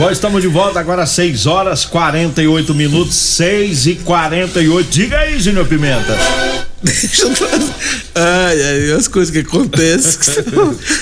Nós 0.00 0.12
estamos 0.14 0.42
de 0.42 0.48
volta 0.48 0.80
agora 0.80 1.04
às 1.04 1.10
6 1.10 1.46
horas 1.46 1.84
48 1.84 2.74
minutos, 2.74 3.14
6 3.14 3.86
e 3.86 3.94
48. 3.94 4.90
Diga 4.90 5.16
aí, 5.16 5.38
Júnior 5.38 5.68
Pimenta. 5.68 6.18
Deixa 6.82 7.22
eu 7.22 7.30
Ai, 8.16 8.62
ai, 8.62 8.92
as 8.96 9.06
coisas 9.06 9.32
que 9.32 9.40
acontecem 9.40 10.44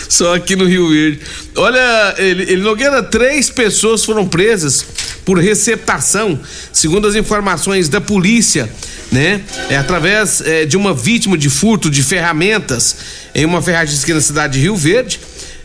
só 0.06 0.34
aqui 0.34 0.54
no 0.54 0.66
Rio 0.66 0.90
Verde. 0.90 1.20
Olha, 1.56 2.14
ele, 2.18 2.42
ele 2.42 2.62
Nogueira, 2.62 3.02
três 3.02 3.48
pessoas 3.48 4.04
foram 4.04 4.28
presas 4.28 4.84
por 5.26 5.38
receptação, 5.38 6.38
segundo 6.72 7.08
as 7.08 7.16
informações 7.16 7.88
da 7.88 8.00
polícia, 8.00 8.70
né? 9.10 9.42
É 9.68 9.76
através 9.76 10.40
é, 10.40 10.64
de 10.64 10.76
uma 10.76 10.94
vítima 10.94 11.36
de 11.36 11.50
furto 11.50 11.90
de 11.90 12.00
ferramentas 12.00 12.96
em 13.34 13.44
uma 13.44 13.60
ferragem 13.60 13.98
aqui 14.00 14.14
na 14.14 14.20
cidade 14.20 14.52
de 14.52 14.60
Rio 14.60 14.76
Verde. 14.76 15.18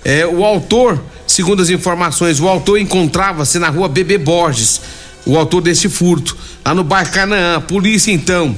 É, 0.03 0.25
o 0.25 0.43
autor, 0.43 0.99
segundo 1.27 1.61
as 1.61 1.69
informações, 1.69 2.39
o 2.39 2.47
autor 2.47 2.79
encontrava-se 2.79 3.59
na 3.59 3.69
rua 3.69 3.87
Bebê 3.87 4.17
Borges, 4.17 4.81
o 5.27 5.37
autor 5.37 5.61
desse 5.61 5.87
furto, 5.87 6.35
lá 6.65 6.73
no 6.73 6.83
bairro 6.83 7.11
Canaã. 7.11 7.57
A 7.57 7.61
polícia, 7.61 8.11
então 8.11 8.55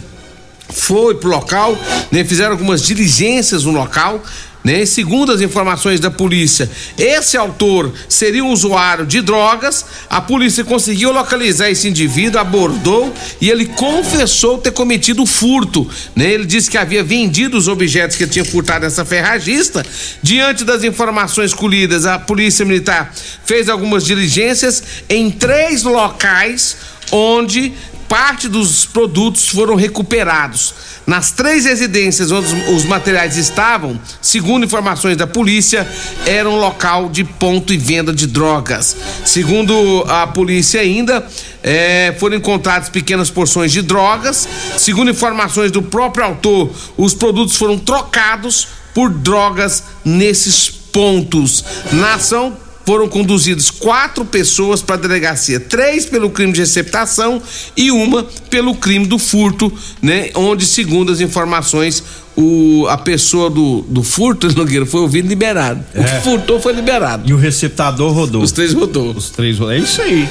foi 0.69 1.15
pro 1.15 1.29
local, 1.29 1.77
né, 2.11 2.23
fizeram 2.23 2.51
algumas 2.51 2.81
diligências 2.81 3.65
no 3.65 3.71
local, 3.71 4.23
né? 4.63 4.83
E 4.83 4.87
segundo 4.87 5.31
as 5.31 5.41
informações 5.41 5.99
da 5.99 6.09
polícia, 6.09 6.69
esse 6.97 7.35
autor 7.35 7.93
seria 8.07 8.43
um 8.43 8.51
usuário 8.51 9.05
de 9.05 9.21
drogas. 9.21 9.85
A 10.09 10.21
polícia 10.21 10.63
conseguiu 10.63 11.11
localizar 11.11 11.69
esse 11.69 11.87
indivíduo, 11.87 12.39
abordou 12.39 13.13
e 13.41 13.49
ele 13.49 13.65
confessou 13.65 14.57
ter 14.57 14.71
cometido 14.71 15.25
furto. 15.25 15.89
Né? 16.15 16.31
Ele 16.31 16.45
disse 16.45 16.71
que 16.71 16.77
havia 16.77 17.03
vendido 17.03 17.57
os 17.57 17.67
objetos 17.67 18.15
que 18.15 18.25
tinha 18.25 18.45
furtado 18.45 18.85
nessa 18.85 19.03
ferragista. 19.03 19.85
Diante 20.21 20.63
das 20.63 20.83
informações 20.83 21.53
colhidas, 21.53 22.05
a 22.05 22.17
polícia 22.17 22.65
militar 22.65 23.13
fez 23.43 23.67
algumas 23.67 24.05
diligências 24.05 24.81
em 25.09 25.29
três 25.29 25.83
locais 25.83 26.77
onde 27.11 27.73
parte 28.13 28.47
dos 28.47 28.85
produtos 28.85 29.49
foram 29.49 29.73
recuperados. 29.73 30.75
Nas 31.07 31.31
três 31.31 31.65
residências 31.65 32.31
onde 32.31 32.53
os 32.71 32.85
materiais 32.85 33.37
estavam, 33.37 33.99
segundo 34.21 34.63
informações 34.63 35.17
da 35.17 35.25
polícia, 35.25 35.87
era 36.23 36.47
um 36.47 36.59
local 36.59 37.09
de 37.09 37.23
ponto 37.23 37.73
e 37.73 37.77
venda 37.77 38.13
de 38.13 38.27
drogas. 38.27 38.95
Segundo 39.25 40.05
a 40.07 40.27
polícia 40.27 40.79
ainda, 40.79 41.25
é, 41.63 42.15
foram 42.19 42.37
encontradas 42.37 42.87
pequenas 42.87 43.31
porções 43.31 43.71
de 43.71 43.81
drogas. 43.81 44.47
Segundo 44.77 45.09
informações 45.09 45.71
do 45.71 45.81
próprio 45.81 46.23
autor, 46.23 46.69
os 46.95 47.15
produtos 47.15 47.55
foram 47.55 47.79
trocados 47.79 48.67
por 48.93 49.09
drogas 49.09 49.85
nesses 50.05 50.69
pontos. 50.69 51.65
Na 51.91 52.13
ação, 52.13 52.55
foram 52.85 53.07
conduzidos 53.07 53.71
quatro 53.71 54.25
pessoas 54.25 54.81
para 54.81 54.95
a 54.95 54.99
delegacia, 54.99 55.59
três 55.59 56.05
pelo 56.05 56.29
crime 56.29 56.51
de 56.51 56.59
receptação 56.59 57.41
e 57.75 57.91
uma 57.91 58.23
pelo 58.49 58.75
crime 58.75 59.05
do 59.05 59.17
furto, 59.17 59.71
né? 60.01 60.29
Onde, 60.35 60.65
segundo 60.65 61.11
as 61.11 61.21
informações, 61.21 62.03
o, 62.35 62.85
a 62.89 62.97
pessoa 62.97 63.49
do, 63.49 63.81
do 63.83 64.03
furto, 64.03 64.47
Nogueira, 64.57 64.85
foi 64.85 65.01
ouvido 65.01 65.27
liberado. 65.27 65.83
É. 65.93 66.01
O 66.01 66.03
que 66.03 66.21
furtou 66.21 66.59
foi 66.59 66.73
liberado. 66.73 67.29
E 67.29 67.33
o 67.33 67.37
receptador 67.37 68.11
rodou. 68.11 68.41
Os 68.41 68.51
três 68.51 68.73
rodou. 68.73 69.11
Os 69.11 69.29
três 69.29 69.57
rodou. 69.57 69.73
É 69.73 69.77
isso 69.77 70.01
aí. 70.01 70.27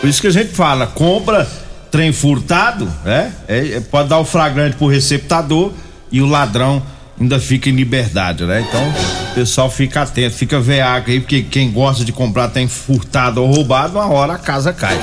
Por 0.00 0.08
isso 0.08 0.20
que 0.20 0.26
a 0.26 0.32
gente 0.32 0.52
fala, 0.52 0.86
compra 0.86 1.48
trem 1.90 2.12
furtado, 2.12 2.92
né? 3.04 3.32
É, 3.48 3.72
é, 3.74 3.80
pode 3.80 4.08
dar 4.08 4.18
o 4.18 4.24
flagrante 4.24 4.76
pro 4.76 4.86
receptador 4.86 5.72
e 6.12 6.20
o 6.20 6.26
ladrão 6.26 6.82
ainda 7.20 7.40
fica 7.40 7.68
em 7.68 7.72
liberdade, 7.72 8.44
né? 8.44 8.64
Então, 8.68 8.82
o 9.30 9.34
pessoal 9.34 9.70
fica 9.70 10.02
atento, 10.02 10.34
fica 10.36 10.60
veaco 10.60 11.10
aí, 11.10 11.20
porque 11.20 11.42
quem 11.42 11.70
gosta 11.70 12.04
de 12.04 12.12
comprar 12.12 12.48
tem 12.48 12.68
furtado 12.68 13.42
ou 13.42 13.50
roubado, 13.50 13.98
uma 13.98 14.06
hora 14.06 14.34
a 14.34 14.38
casa 14.38 14.72
cai. 14.72 14.98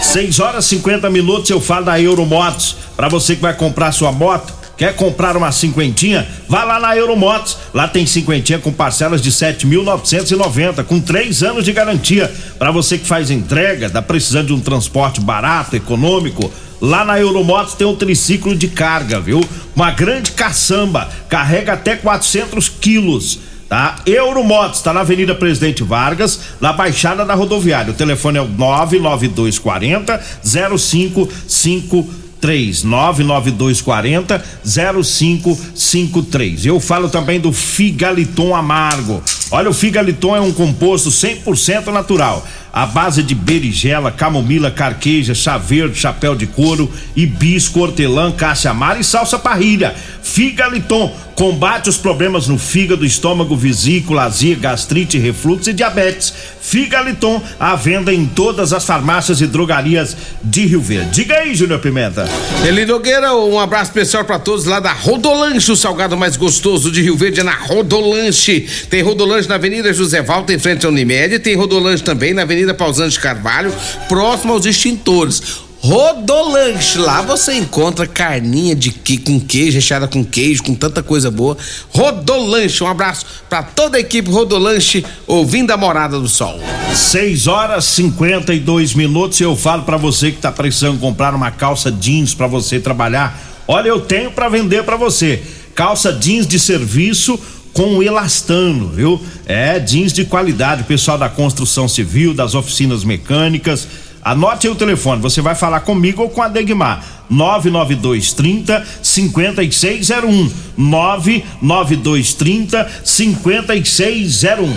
6 0.00 0.40
horas 0.40 0.64
50 0.64 1.10
minutos 1.10 1.50
eu 1.50 1.60
falo 1.60 1.84
da 1.84 2.00
Euromotos. 2.00 2.76
Para 2.96 3.08
você 3.08 3.36
que 3.36 3.42
vai 3.42 3.54
comprar 3.54 3.92
sua 3.92 4.10
moto, 4.10 4.52
quer 4.76 4.94
comprar 4.96 5.36
uma 5.36 5.52
cinquentinha? 5.52 6.26
Vá 6.48 6.64
lá 6.64 6.80
na 6.80 6.96
Euromotos. 6.96 7.58
Lá 7.74 7.86
tem 7.86 8.06
cinquentinha 8.06 8.58
com 8.58 8.72
parcelas 8.72 9.20
de 9.20 9.30
7.990, 9.30 10.84
com 10.84 11.00
três 11.00 11.42
anos 11.42 11.64
de 11.64 11.72
garantia. 11.72 12.32
Para 12.58 12.70
você 12.70 12.96
que 12.96 13.06
faz 13.06 13.30
entrega, 13.30 13.90
tá 13.90 14.00
precisando 14.00 14.46
de 14.46 14.52
um 14.54 14.60
transporte 14.60 15.20
barato, 15.20 15.76
econômico 15.76 16.50
Lá 16.80 17.04
na 17.04 17.20
Euromotos 17.20 17.74
tem 17.74 17.86
um 17.86 17.94
triciclo 17.94 18.56
de 18.56 18.68
carga, 18.68 19.20
viu? 19.20 19.46
Uma 19.76 19.90
grande 19.90 20.30
caçamba, 20.32 21.10
carrega 21.28 21.74
até 21.74 21.96
400 21.96 22.68
quilos. 22.68 23.40
Tá? 23.68 23.96
Euromotos, 24.04 24.80
tá 24.80 24.92
na 24.92 25.02
Avenida 25.02 25.34
Presidente 25.34 25.84
Vargas, 25.84 26.40
na 26.60 26.72
Baixada 26.72 27.24
da 27.24 27.34
Rodoviária. 27.34 27.92
O 27.92 27.96
telefone 27.96 28.38
é 28.38 28.42
o 28.42 28.48
99240 28.48 30.20
0553 30.42 32.82
99240 32.82 34.44
0553. 34.64 36.66
Eu 36.66 36.80
falo 36.80 37.08
também 37.08 37.38
do 37.38 37.52
Figaliton 37.52 38.56
Amargo. 38.56 39.22
Olha, 39.52 39.70
o 39.70 39.74
Figaliton 39.74 40.34
é 40.34 40.40
um 40.40 40.52
composto 40.52 41.10
100% 41.10 41.92
natural 41.92 42.44
a 42.72 42.86
base 42.86 43.22
de 43.22 43.34
berigela, 43.34 44.12
camomila, 44.12 44.70
carqueja, 44.70 45.34
chá 45.34 45.58
verde, 45.58 45.98
chapéu 45.98 46.34
de 46.34 46.46
couro, 46.46 46.90
hibisco, 47.16 47.80
hortelã, 47.80 48.32
amara 48.68 48.98
e 48.98 49.04
salsa 49.04 49.38
parrilha. 49.38 49.94
Figaliton 50.22 51.14
combate 51.34 51.88
os 51.88 51.96
problemas 51.96 52.46
no 52.46 52.58
fígado, 52.58 53.04
estômago, 53.04 53.56
vesícula, 53.56 54.24
azia, 54.24 54.54
gastrite, 54.54 55.18
refluxo 55.18 55.70
e 55.70 55.72
diabetes. 55.72 56.34
Figaliton 56.60 57.42
à 57.58 57.74
venda 57.74 58.12
em 58.12 58.26
todas 58.26 58.74
as 58.74 58.84
farmácias 58.84 59.40
e 59.40 59.46
drogarias 59.46 60.14
de 60.42 60.66
Rio 60.66 60.82
Verde. 60.82 61.10
Diga 61.10 61.36
aí, 61.36 61.54
Júnior 61.54 61.80
Pimenta. 61.80 62.28
Eli 62.64 62.84
Nogueira, 62.84 63.34
um 63.34 63.58
abraço 63.58 63.90
especial 63.90 64.24
para 64.24 64.38
todos 64.38 64.66
lá 64.66 64.80
da 64.80 64.92
Rodolanche, 64.92 65.72
o 65.72 65.76
salgado 65.76 66.16
mais 66.16 66.36
gostoso 66.36 66.92
de 66.92 67.00
Rio 67.00 67.16
Verde 67.16 67.40
é 67.40 67.42
na 67.42 67.56
Rodolanche. 67.56 68.66
Tem 68.90 69.02
Rodolanche 69.02 69.48
na 69.48 69.54
Avenida 69.54 69.92
José 69.94 70.22
Valta, 70.22 70.52
em 70.52 70.58
frente 70.58 70.84
à 70.84 70.90
Unimed, 70.90 71.38
tem 71.38 71.56
Rodolanche 71.56 72.02
também 72.02 72.34
na 72.34 72.42
Avenida 72.42 72.59
Pausante 72.74 73.12
de 73.12 73.20
Carvalho, 73.20 73.74
próximo 74.08 74.52
aos 74.52 74.66
extintores. 74.66 75.42
Rodolanche. 75.82 76.98
Lá 76.98 77.22
você 77.22 77.54
encontra 77.54 78.06
carninha 78.06 78.74
de 78.74 78.90
que 78.90 79.16
com 79.16 79.40
queijo, 79.40 79.76
recheada 79.76 80.06
com 80.06 80.22
queijo, 80.22 80.62
com 80.62 80.74
tanta 80.74 81.02
coisa 81.02 81.30
boa. 81.30 81.56
Rodolanche. 81.90 82.84
Um 82.84 82.86
abraço 82.86 83.24
para 83.48 83.62
toda 83.62 83.96
a 83.96 84.00
equipe 84.00 84.30
Rodolanche, 84.30 85.04
ouvindo 85.26 85.70
a 85.70 85.76
Morada 85.76 86.20
do 86.20 86.28
Sol. 86.28 86.60
6 86.94 87.46
horas 87.46 87.86
52 87.86 88.94
minutos. 88.94 89.40
Eu 89.40 89.56
falo 89.56 89.84
para 89.84 89.96
você 89.96 90.30
que 90.30 90.38
tá 90.38 90.52
precisando 90.52 91.00
comprar 91.00 91.34
uma 91.34 91.50
calça 91.50 91.90
jeans 91.90 92.34
para 92.34 92.46
você 92.46 92.78
trabalhar. 92.78 93.38
Olha, 93.66 93.88
eu 93.88 94.00
tenho 94.00 94.30
para 94.30 94.48
vender 94.48 94.84
para 94.84 94.96
você. 94.96 95.42
Calça 95.74 96.12
jeans 96.12 96.46
de 96.46 96.58
serviço 96.58 97.40
com 97.72 98.02
elastano, 98.02 98.88
viu? 98.88 99.20
É 99.46 99.78
jeans 99.78 100.12
de 100.12 100.24
qualidade, 100.24 100.84
pessoal 100.84 101.16
da 101.16 101.28
construção 101.28 101.88
civil, 101.88 102.34
das 102.34 102.54
oficinas 102.54 103.04
mecânicas 103.04 103.86
Anote 104.22 104.66
aí 104.66 104.72
o 104.72 104.76
telefone, 104.76 105.22
você 105.22 105.40
vai 105.40 105.54
falar 105.54 105.80
comigo 105.80 106.22
ou 106.22 106.28
com 106.28 106.42
a 106.42 106.48
Degmar. 106.48 107.02
99230 107.30 108.84
5601. 109.02 110.52
99230 110.76 112.86
5601. 113.02 114.74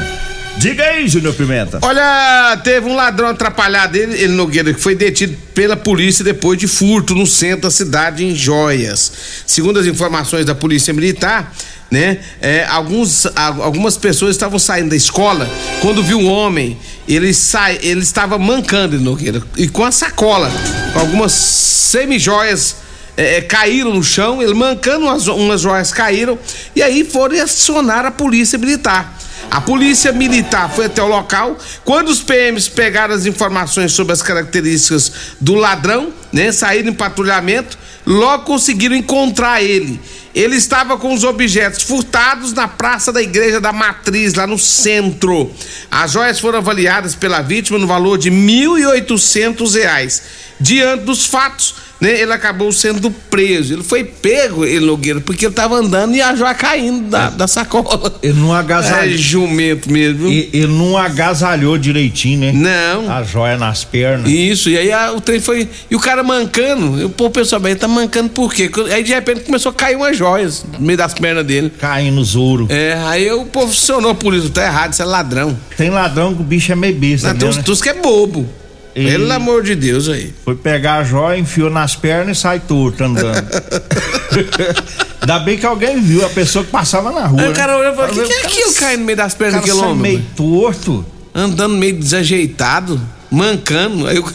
Diga 0.57 0.83
aí, 0.83 1.07
Júnior 1.07 1.33
Pimenta. 1.33 1.79
Olha, 1.81 2.55
teve 2.63 2.87
um 2.87 2.95
ladrão 2.95 3.27
atrapalhado, 3.27 3.97
ele, 3.97 4.13
ele 4.13 4.33
Nogueira, 4.33 4.71
que 4.71 4.79
foi 4.79 4.93
detido 4.95 5.35
pela 5.53 5.75
polícia 5.75 6.23
depois 6.23 6.59
de 6.59 6.67
furto 6.67 7.15
no 7.15 7.25
centro 7.25 7.63
da 7.63 7.71
cidade, 7.71 8.23
em 8.23 8.35
Joias. 8.35 9.11
Segundo 9.47 9.79
as 9.79 9.87
informações 9.87 10.45
da 10.45 10.53
Polícia 10.53 10.93
Militar, 10.93 11.51
né? 11.93 12.17
É, 12.41 12.65
alguns, 12.65 13.27
algumas 13.35 13.97
pessoas 13.97 14.31
estavam 14.31 14.57
saindo 14.57 14.89
da 14.89 14.95
escola 14.95 15.47
quando 15.79 16.01
viu 16.01 16.17
um 16.17 16.27
homem, 16.27 16.75
ele 17.07 17.31
sai, 17.35 17.77
ele 17.83 18.01
estava 18.01 18.39
mancando 18.39 18.99
Nogueira 18.99 19.43
e 19.55 19.67
com 19.67 19.85
a 19.85 19.91
sacola, 19.91 20.51
com 20.91 20.99
algumas 20.99 21.31
semijoias 21.31 22.77
é, 23.15 23.35
é, 23.35 23.41
caíram 23.41 23.93
no 23.93 24.03
chão, 24.03 24.41
ele 24.41 24.55
mancando 24.55 25.05
umas, 25.05 25.27
umas 25.27 25.61
joias 25.61 25.91
caíram 25.91 26.39
e 26.75 26.81
aí 26.81 27.03
foram 27.03 27.39
acionar 27.39 28.07
a 28.07 28.11
polícia 28.11 28.57
militar. 28.57 29.15
A 29.51 29.61
polícia 29.61 30.11
militar 30.11 30.69
foi 30.69 30.85
até 30.85 31.01
o 31.01 31.07
local. 31.07 31.57
Quando 31.83 32.09
os 32.09 32.21
PMs 32.21 32.67
pegaram 32.69 33.13
as 33.13 33.25
informações 33.25 33.91
sobre 33.91 34.13
as 34.13 34.21
características 34.21 35.11
do 35.39 35.55
ladrão, 35.55 36.11
né, 36.31 36.51
saíram 36.51 36.89
em 36.89 36.93
patrulhamento, 36.93 37.77
logo 38.05 38.45
conseguiram 38.45 38.95
encontrar 38.95 39.61
ele. 39.61 39.99
Ele 40.33 40.55
estava 40.55 40.97
com 40.97 41.13
os 41.13 41.23
objetos 41.23 41.83
furtados 41.83 42.53
na 42.53 42.67
praça 42.67 43.13
da 43.13 43.21
Igreja 43.21 43.61
da 43.61 43.71
Matriz, 43.71 44.33
lá 44.33 44.47
no 44.47 44.57
centro. 44.57 45.51
As 45.91 46.11
joias 46.13 46.39
foram 46.39 46.57
avaliadas 46.57 47.13
pela 47.13 47.41
vítima 47.41 47.77
no 47.77 47.85
valor 47.85 48.17
de 48.17 48.31
1.800 48.31 49.75
reais. 49.75 50.23
Diante 50.63 51.03
dos 51.03 51.25
fatos, 51.25 51.75
né, 51.99 52.21
ele 52.21 52.31
acabou 52.31 52.71
sendo 52.71 53.11
preso. 53.11 53.73
Ele 53.73 53.83
foi 53.83 54.03
pego, 54.05 54.63
ele 54.65 54.85
Nogueira, 54.85 55.19
porque 55.19 55.43
ele 55.45 55.51
estava 55.51 55.75
andando 55.75 56.15
e 56.15 56.21
a 56.21 56.33
joia 56.35 56.53
caindo 56.53 57.09
da, 57.09 57.29
da 57.29 57.47
sacola. 57.47 58.15
Ele 58.23 58.39
não 58.39 58.53
agasalhou. 58.53 59.13
É 59.13 59.17
jumento 59.17 59.91
mesmo. 59.91 60.29
E- 60.29 60.49
Ele 60.53 60.67
não 60.67 60.97
agasalhou 60.97 61.77
direitinho, 61.77 62.39
né? 62.39 62.51
Não. 62.53 63.11
A 63.11 63.23
joia 63.23 63.57
nas 63.57 63.83
pernas. 63.83 64.29
Isso, 64.31 64.69
e 64.69 64.77
aí 64.77 64.89
a- 64.91 65.11
o 65.11 65.19
trem 65.19 65.39
foi. 65.41 65.67
E 65.91 65.95
o 65.95 65.99
cara 65.99 66.23
mancando. 66.23 67.05
O 67.05 67.09
povo 67.09 67.29
pensou, 67.31 67.59
bem, 67.59 67.71
ele 67.71 67.79
tá 67.79 67.87
mancando 67.87 68.29
por 68.29 68.53
quê? 68.53 68.69
Aí 68.93 69.03
de 69.03 69.13
repente 69.13 69.41
começou 69.41 69.69
a 69.71 69.73
cair 69.75 69.97
umas 69.97 70.15
joias 70.17 70.65
no 70.79 70.85
meio 70.85 70.97
das 70.97 71.13
pernas 71.13 71.45
dele. 71.45 71.69
Caindo 71.77 72.21
os 72.21 72.35
ouro. 72.37 72.67
É, 72.69 72.97
aí 73.05 73.29
o 73.31 73.45
povo 73.45 73.71
acionou 73.71 74.11
a 74.11 74.15
polícia, 74.15 74.49
tá 74.49 74.63
errado, 74.63 74.93
isso 74.93 75.01
é 75.01 75.05
ladrão. 75.05 75.57
Tem 75.75 75.89
ladrão 75.89 76.33
que 76.33 76.41
o 76.41 76.45
bicho 76.45 76.71
é 76.71 76.75
meio 76.75 76.95
besta, 76.95 77.27
Não, 77.27 77.33
né? 77.33 77.61
tem 77.63 77.73
uns 77.73 77.81
que 77.81 77.89
é 77.89 77.93
bobo. 77.93 78.47
E- 78.95 79.05
Pelo 79.05 79.31
amor 79.31 79.63
de 79.63 79.75
Deus 79.75 80.07
aí. 80.07 80.33
Foi 80.43 80.55
pegar 80.55 80.95
a 80.97 81.03
joia, 81.03 81.37
enfiou 81.37 81.69
nas 81.69 81.95
pernas 81.95 82.37
e 82.37 82.41
sai 82.41 82.59
torto 82.59 83.03
andando. 83.03 83.43
Ainda 85.21 85.39
bem 85.39 85.57
que 85.57 85.65
alguém 85.65 86.01
viu, 86.01 86.25
a 86.25 86.29
pessoa 86.29 86.65
que 86.65 86.71
passava 86.71 87.11
na 87.11 87.25
rua. 87.25 87.41
Aí 87.41 87.47
o 87.47 87.49
né? 87.49 87.55
cara 87.55 87.77
olhou 87.77 87.93
e 87.93 87.95
falou: 87.95 88.11
o 88.11 88.27
que, 88.27 88.33
é 88.33 88.45
aquilo 88.45 88.73
caindo 88.73 88.99
no 88.99 89.05
meio 89.05 89.17
das 89.17 89.33
pernas 89.33 89.61
daquele 89.61 89.77
sai 89.77 89.87
homem? 89.87 90.01
meio 90.01 90.25
torto. 90.35 91.05
Andando 91.33 91.75
meio 91.75 91.97
desajeitado, 91.97 93.01
mancando. 93.31 94.05
Aí 94.07 94.17
eu, 94.17 94.29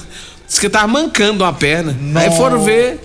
disse 0.47 0.61
que 0.61 0.69
tava 0.69 0.89
mancando 0.89 1.45
uma 1.45 1.53
perna. 1.53 1.97
Aí 2.15 2.35
foram 2.37 2.63
ver. 2.65 2.99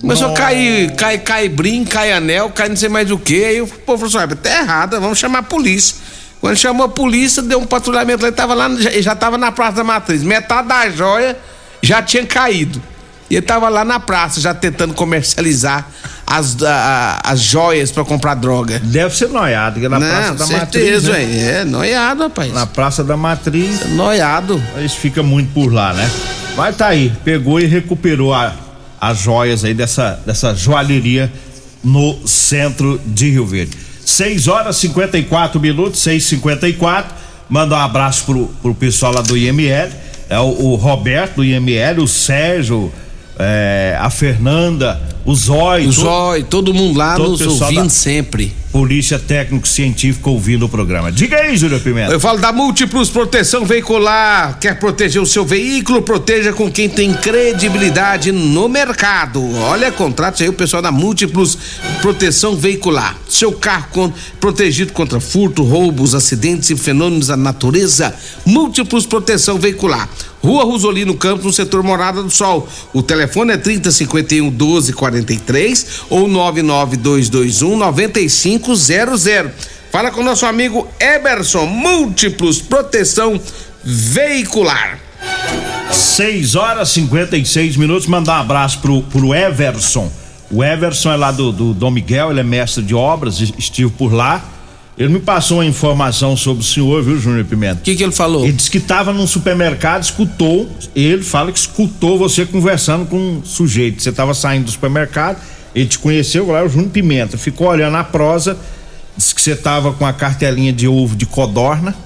Começou 0.00 0.28
a 0.28 0.32
cair, 0.34 0.92
cai, 0.94 1.18
cai 1.18 1.48
brinco, 1.48 1.90
cai 1.90 2.12
anel, 2.12 2.48
cai 2.50 2.68
não 2.68 2.76
sei 2.76 2.88
mais 2.88 3.10
o 3.10 3.18
que. 3.18 3.44
Aí 3.44 3.60
o 3.60 3.66
povo 3.66 4.08
falou 4.08 4.24
assim: 4.24 4.32
"Ah, 4.32 4.36
tá 4.36 4.58
errada, 4.62 5.00
vamos 5.00 5.18
chamar 5.18 5.40
a 5.40 5.42
polícia. 5.42 5.96
Quando 6.40 6.56
chamou 6.56 6.86
a 6.86 6.88
polícia, 6.88 7.42
deu 7.42 7.58
um 7.60 7.66
patrulhamento 7.66 8.22
lá, 8.22 8.28
ele 8.28 8.36
tava 8.36 8.54
lá, 8.54 8.68
já, 8.78 8.90
já 9.00 9.14
tava 9.14 9.36
na 9.36 9.52
Praça 9.52 9.76
da 9.76 9.84
Matriz. 9.84 10.22
Metade 10.22 10.68
da 10.68 10.88
joia 10.88 11.36
já 11.82 12.02
tinha 12.02 12.24
caído. 12.26 12.80
E 13.28 13.36
ele 13.36 13.46
tava 13.46 13.68
lá 13.68 13.84
na 13.84 14.00
praça, 14.00 14.40
já 14.40 14.52
tentando 14.52 14.92
comercializar 14.92 15.86
as, 16.26 16.60
a- 16.64 17.20
as 17.22 17.40
joias 17.40 17.92
pra 17.92 18.04
comprar 18.04 18.34
droga. 18.34 18.80
Deve 18.80 19.14
ser 19.16 19.28
noiado, 19.28 19.78
que 19.78 19.86
é 19.86 19.88
na 19.88 20.00
Não, 20.00 20.08
Praça 20.08 20.34
da 20.34 20.46
certeza, 20.46 21.12
Matriz. 21.12 21.28
né? 21.28 21.60
É, 21.60 21.64
noiado, 21.64 22.22
rapaz. 22.24 22.52
Na 22.52 22.66
Praça 22.66 23.04
da 23.04 23.16
Matriz. 23.16 23.86
Noiado. 23.90 24.60
Eles 24.76 24.94
ficam 24.94 25.22
muito 25.22 25.52
por 25.52 25.72
lá, 25.72 25.92
né? 25.92 26.10
Mas 26.56 26.74
tá 26.76 26.88
aí, 26.88 27.12
pegou 27.24 27.60
e 27.60 27.66
recuperou 27.66 28.34
a- 28.34 28.52
as 29.00 29.18
joias 29.18 29.62
aí 29.64 29.74
dessa, 29.74 30.18
dessa 30.26 30.52
joalheria 30.54 31.30
no 31.84 32.26
centro 32.26 33.00
de 33.06 33.30
Rio 33.30 33.46
Verde. 33.46 33.76
6 34.10 34.48
horas 34.48 34.76
e 34.76 34.80
54 34.80 35.60
minutos, 35.60 36.00
6 36.00 36.24
54 36.24 37.20
Manda 37.50 37.74
um 37.74 37.78
abraço 37.80 38.24
pro, 38.24 38.46
pro 38.62 38.72
pessoal 38.76 39.12
lá 39.12 39.22
do 39.22 39.36
IML. 39.36 39.90
É 40.28 40.38
o, 40.38 40.44
o 40.44 40.74
Roberto 40.76 41.36
do 41.36 41.44
IML, 41.44 42.00
o 42.00 42.06
Sérgio, 42.06 42.92
é, 43.36 43.96
a 43.98 44.08
Fernanda, 44.08 45.02
o 45.24 45.34
Zói. 45.34 45.86
O 45.86 45.92
Zói, 45.92 46.42
todo 46.42 46.72
mundo 46.74 46.98
lá 46.98 47.16
todo 47.16 47.30
nos 47.30 47.60
ouvindo 47.62 47.82
da 47.84 47.88
sempre. 47.88 48.54
Polícia 48.72 49.18
Técnico 49.18 49.66
Científico 49.66 50.30
ouvindo 50.30 50.66
o 50.66 50.68
programa. 50.68 51.10
Diga 51.10 51.38
aí, 51.38 51.56
Júlio 51.56 51.80
Pimenta. 51.80 52.12
Eu 52.12 52.20
falo 52.20 52.38
da 52.38 52.52
Múltiplos 52.52 53.10
Proteção 53.10 53.64
Veicular. 53.66 54.58
Quer 54.60 54.78
proteger 54.78 55.20
o 55.20 55.26
seu 55.26 55.44
veículo? 55.44 56.02
Proteja 56.02 56.52
com 56.52 56.70
quem 56.70 56.88
tem 56.88 57.12
credibilidade 57.12 58.30
no 58.30 58.68
mercado. 58.68 59.42
Olha, 59.56 59.90
contrate 59.90 60.44
aí 60.44 60.48
o 60.48 60.52
pessoal 60.52 60.80
da 60.80 60.92
Múltiplos 60.92 61.58
Proteção 62.00 62.54
Veicular. 62.54 63.16
Seu 63.28 63.50
carro 63.50 63.88
con- 63.90 64.12
protegido 64.38 64.92
contra 64.92 65.18
furto, 65.18 65.64
roubos, 65.64 66.14
acidentes 66.14 66.70
e 66.70 66.76
fenômenos 66.76 67.26
da 67.26 67.36
natureza. 67.36 68.14
Múltiplos 68.46 69.04
Proteção 69.04 69.58
Veicular. 69.58 70.08
Rua 70.42 70.64
Rosolino 70.64 71.14
Campos, 71.16 71.44
no 71.44 71.52
setor 71.52 71.82
Morada 71.82 72.22
do 72.22 72.30
Sol. 72.30 72.66
O 72.94 73.02
telefone 73.02 73.52
é 73.52 73.56
3051 73.58 74.48
1243 75.10 75.86
ou 76.10 76.28
99221 76.28 77.76
9500. 77.76 79.50
Fala 79.90 80.10
com 80.10 80.22
nosso 80.22 80.46
amigo 80.46 80.86
Eberson, 81.00 81.66
Múltiplos 81.66 82.60
Proteção 82.62 83.40
Veicular. 83.82 84.98
6 85.90 86.54
horas 86.54 86.90
e 86.90 86.94
56 86.94 87.76
minutos. 87.76 88.06
Mandar 88.06 88.38
um 88.38 88.40
abraço 88.42 88.78
pro, 88.78 89.02
pro 89.02 89.34
Everson. 89.34 90.10
O 90.50 90.62
Everson 90.64 91.12
é 91.12 91.16
lá 91.16 91.30
do, 91.30 91.52
do 91.52 91.72
Dom 91.74 91.90
Miguel, 91.90 92.30
ele 92.30 92.40
é 92.40 92.44
mestre 92.44 92.82
de 92.82 92.94
obras, 92.94 93.40
es- 93.40 93.52
estive 93.56 93.90
por 93.90 94.12
lá. 94.12 94.42
Ele 95.00 95.14
me 95.14 95.18
passou 95.18 95.60
uma 95.60 95.64
informação 95.64 96.36
sobre 96.36 96.62
o 96.62 96.66
senhor, 96.66 97.02
viu, 97.02 97.18
Júnior 97.18 97.46
Pimenta? 97.46 97.76
O 97.76 97.82
que, 97.82 97.96
que 97.96 98.02
ele 98.02 98.12
falou? 98.12 98.44
Ele 98.44 98.52
disse 98.52 98.70
que 98.70 98.76
estava 98.76 99.14
num 99.14 99.26
supermercado, 99.26 100.02
escutou. 100.02 100.68
Ele 100.94 101.22
fala 101.22 101.50
que 101.50 101.58
escutou 101.58 102.18
você 102.18 102.44
conversando 102.44 103.06
com 103.06 103.16
um 103.16 103.42
sujeito. 103.42 104.02
Você 104.02 104.10
estava 104.10 104.34
saindo 104.34 104.64
do 104.64 104.70
supermercado, 104.70 105.40
ele 105.74 105.86
te 105.86 105.98
conheceu, 105.98 106.48
lá 106.48 106.58
é 106.58 106.64
o 106.64 106.68
Júnior 106.68 106.90
Pimenta. 106.90 107.38
Ficou 107.38 107.68
olhando 107.68 107.96
a 107.96 108.04
prosa, 108.04 108.58
disse 109.16 109.34
que 109.34 109.40
você 109.40 109.52
estava 109.52 109.90
com 109.94 110.04
a 110.04 110.12
cartelinha 110.12 110.70
de 110.70 110.86
ovo 110.86 111.16
de 111.16 111.24
codorna. 111.24 111.96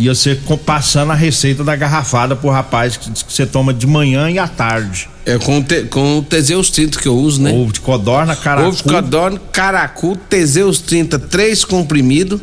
E 0.00 0.08
você 0.08 0.34
passando 0.64 1.12
a 1.12 1.14
receita 1.14 1.62
da 1.62 1.76
garrafada 1.76 2.34
pro 2.34 2.48
rapaz 2.48 2.96
que 2.96 3.10
diz 3.10 3.22
que 3.22 3.30
você 3.30 3.44
toma 3.44 3.74
de 3.74 3.86
manhã 3.86 4.30
e 4.30 4.38
à 4.38 4.48
tarde. 4.48 5.10
É 5.26 5.36
com, 5.36 5.58
o 5.58 5.62
te, 5.62 5.82
com 5.82 6.18
o 6.18 6.22
Teseus 6.22 6.70
30 6.70 6.98
que 6.98 7.06
eu 7.06 7.14
uso, 7.14 7.42
né? 7.42 7.52
Ovo 7.52 7.70
de 7.70 7.80
codorna, 7.80 8.34
caracu. 8.34 8.68
Ovo 8.68 8.76
de 8.78 8.82
codorna, 8.82 9.40
caracu, 9.52 10.16
Teseus 10.16 10.80
30, 10.80 11.18
três 11.18 11.66
comprimidos. 11.66 12.40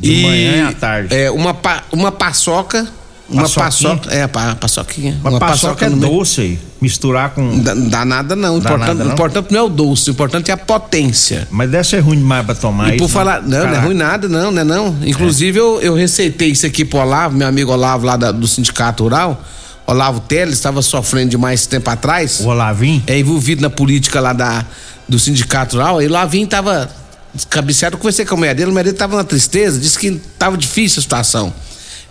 De 0.00 0.12
e, 0.12 0.22
manhã 0.22 0.56
e 0.56 0.60
à 0.62 0.72
tarde. 0.72 1.14
É, 1.14 1.30
uma, 1.30 1.56
uma 1.92 2.10
paçoca. 2.10 2.84
Uma 3.28 3.42
Paçoquinha? 3.42 3.96
paçoca. 3.96 4.14
É, 4.14 4.26
pa, 4.28 4.54
paçoquinha. 4.54 5.20
Mas 5.20 5.32
uma 5.32 5.40
paçoca 5.40 5.86
é 5.86 5.88
no 5.88 5.96
meio. 5.96 6.12
doce 6.12 6.40
aí. 6.42 6.58
Misturar 6.80 7.30
com. 7.30 7.58
Dá, 7.58 7.74
dá 7.74 8.04
nada 8.04 8.36
não. 8.36 8.56
O 8.58 8.60
Dá 8.60 8.70
importante, 8.70 8.88
nada, 8.88 9.04
não? 9.04 9.12
importante 9.14 9.46
não 9.52 9.58
é 9.58 9.62
o 9.64 9.68
doce, 9.68 10.10
o 10.10 10.12
importante 10.12 10.50
é 10.50 10.54
a 10.54 10.56
potência. 10.56 11.48
Mas 11.50 11.68
deve 11.70 11.88
ser 11.88 11.98
ruim 12.00 12.18
demais 12.18 12.46
pra 12.46 12.54
tomar 12.54 12.90
e 12.92 12.96
isso. 12.96 12.98
por 13.04 13.08
falar, 13.10 13.42
não, 13.42 13.66
não 13.66 13.74
é 13.74 13.78
ruim 13.80 13.94
nada, 13.96 14.28
não, 14.28 14.52
não 14.52 14.60
é 14.60 14.64
não. 14.64 14.96
Inclusive, 15.04 15.58
eu, 15.58 15.80
eu 15.80 15.94
receitei 15.94 16.50
isso 16.50 16.64
aqui 16.66 16.84
pro 16.84 17.00
Olavo, 17.00 17.36
meu 17.36 17.48
amigo 17.48 17.72
Olavo 17.72 18.06
lá 18.06 18.16
da- 18.16 18.30
do 18.30 18.46
Sindicato 18.46 19.02
Rural. 19.02 19.42
Olavo 19.88 20.20
Teles 20.20 20.54
estava 20.54 20.80
sofrendo 20.82 21.30
demais 21.30 21.66
tempo 21.66 21.90
atrás. 21.90 22.38
O 22.40 22.46
Olavinho? 22.48 23.02
É 23.08 23.18
envolvido 23.18 23.60
na 23.62 23.70
política 23.70 24.20
lá 24.20 24.32
da, 24.32 24.64
do 25.08 25.18
Sindicato 25.18 25.76
Rural. 25.76 26.00
E 26.00 26.06
o 26.06 26.10
Olavinho 26.10 26.46
tava 26.46 26.88
descabeceado. 27.34 27.94
Eu 27.94 27.98
conversei 27.98 28.24
com 28.24 28.34
a 28.34 28.38
mulher 28.38 28.54
dele, 28.54 28.68
a 28.68 28.72
mulher 28.72 28.84
dele 28.84 28.96
tava 28.96 29.16
na 29.16 29.24
tristeza, 29.24 29.78
disse 29.80 29.98
que 29.98 30.12
tava 30.38 30.56
difícil 30.56 31.00
a 31.00 31.02
situação. 31.02 31.52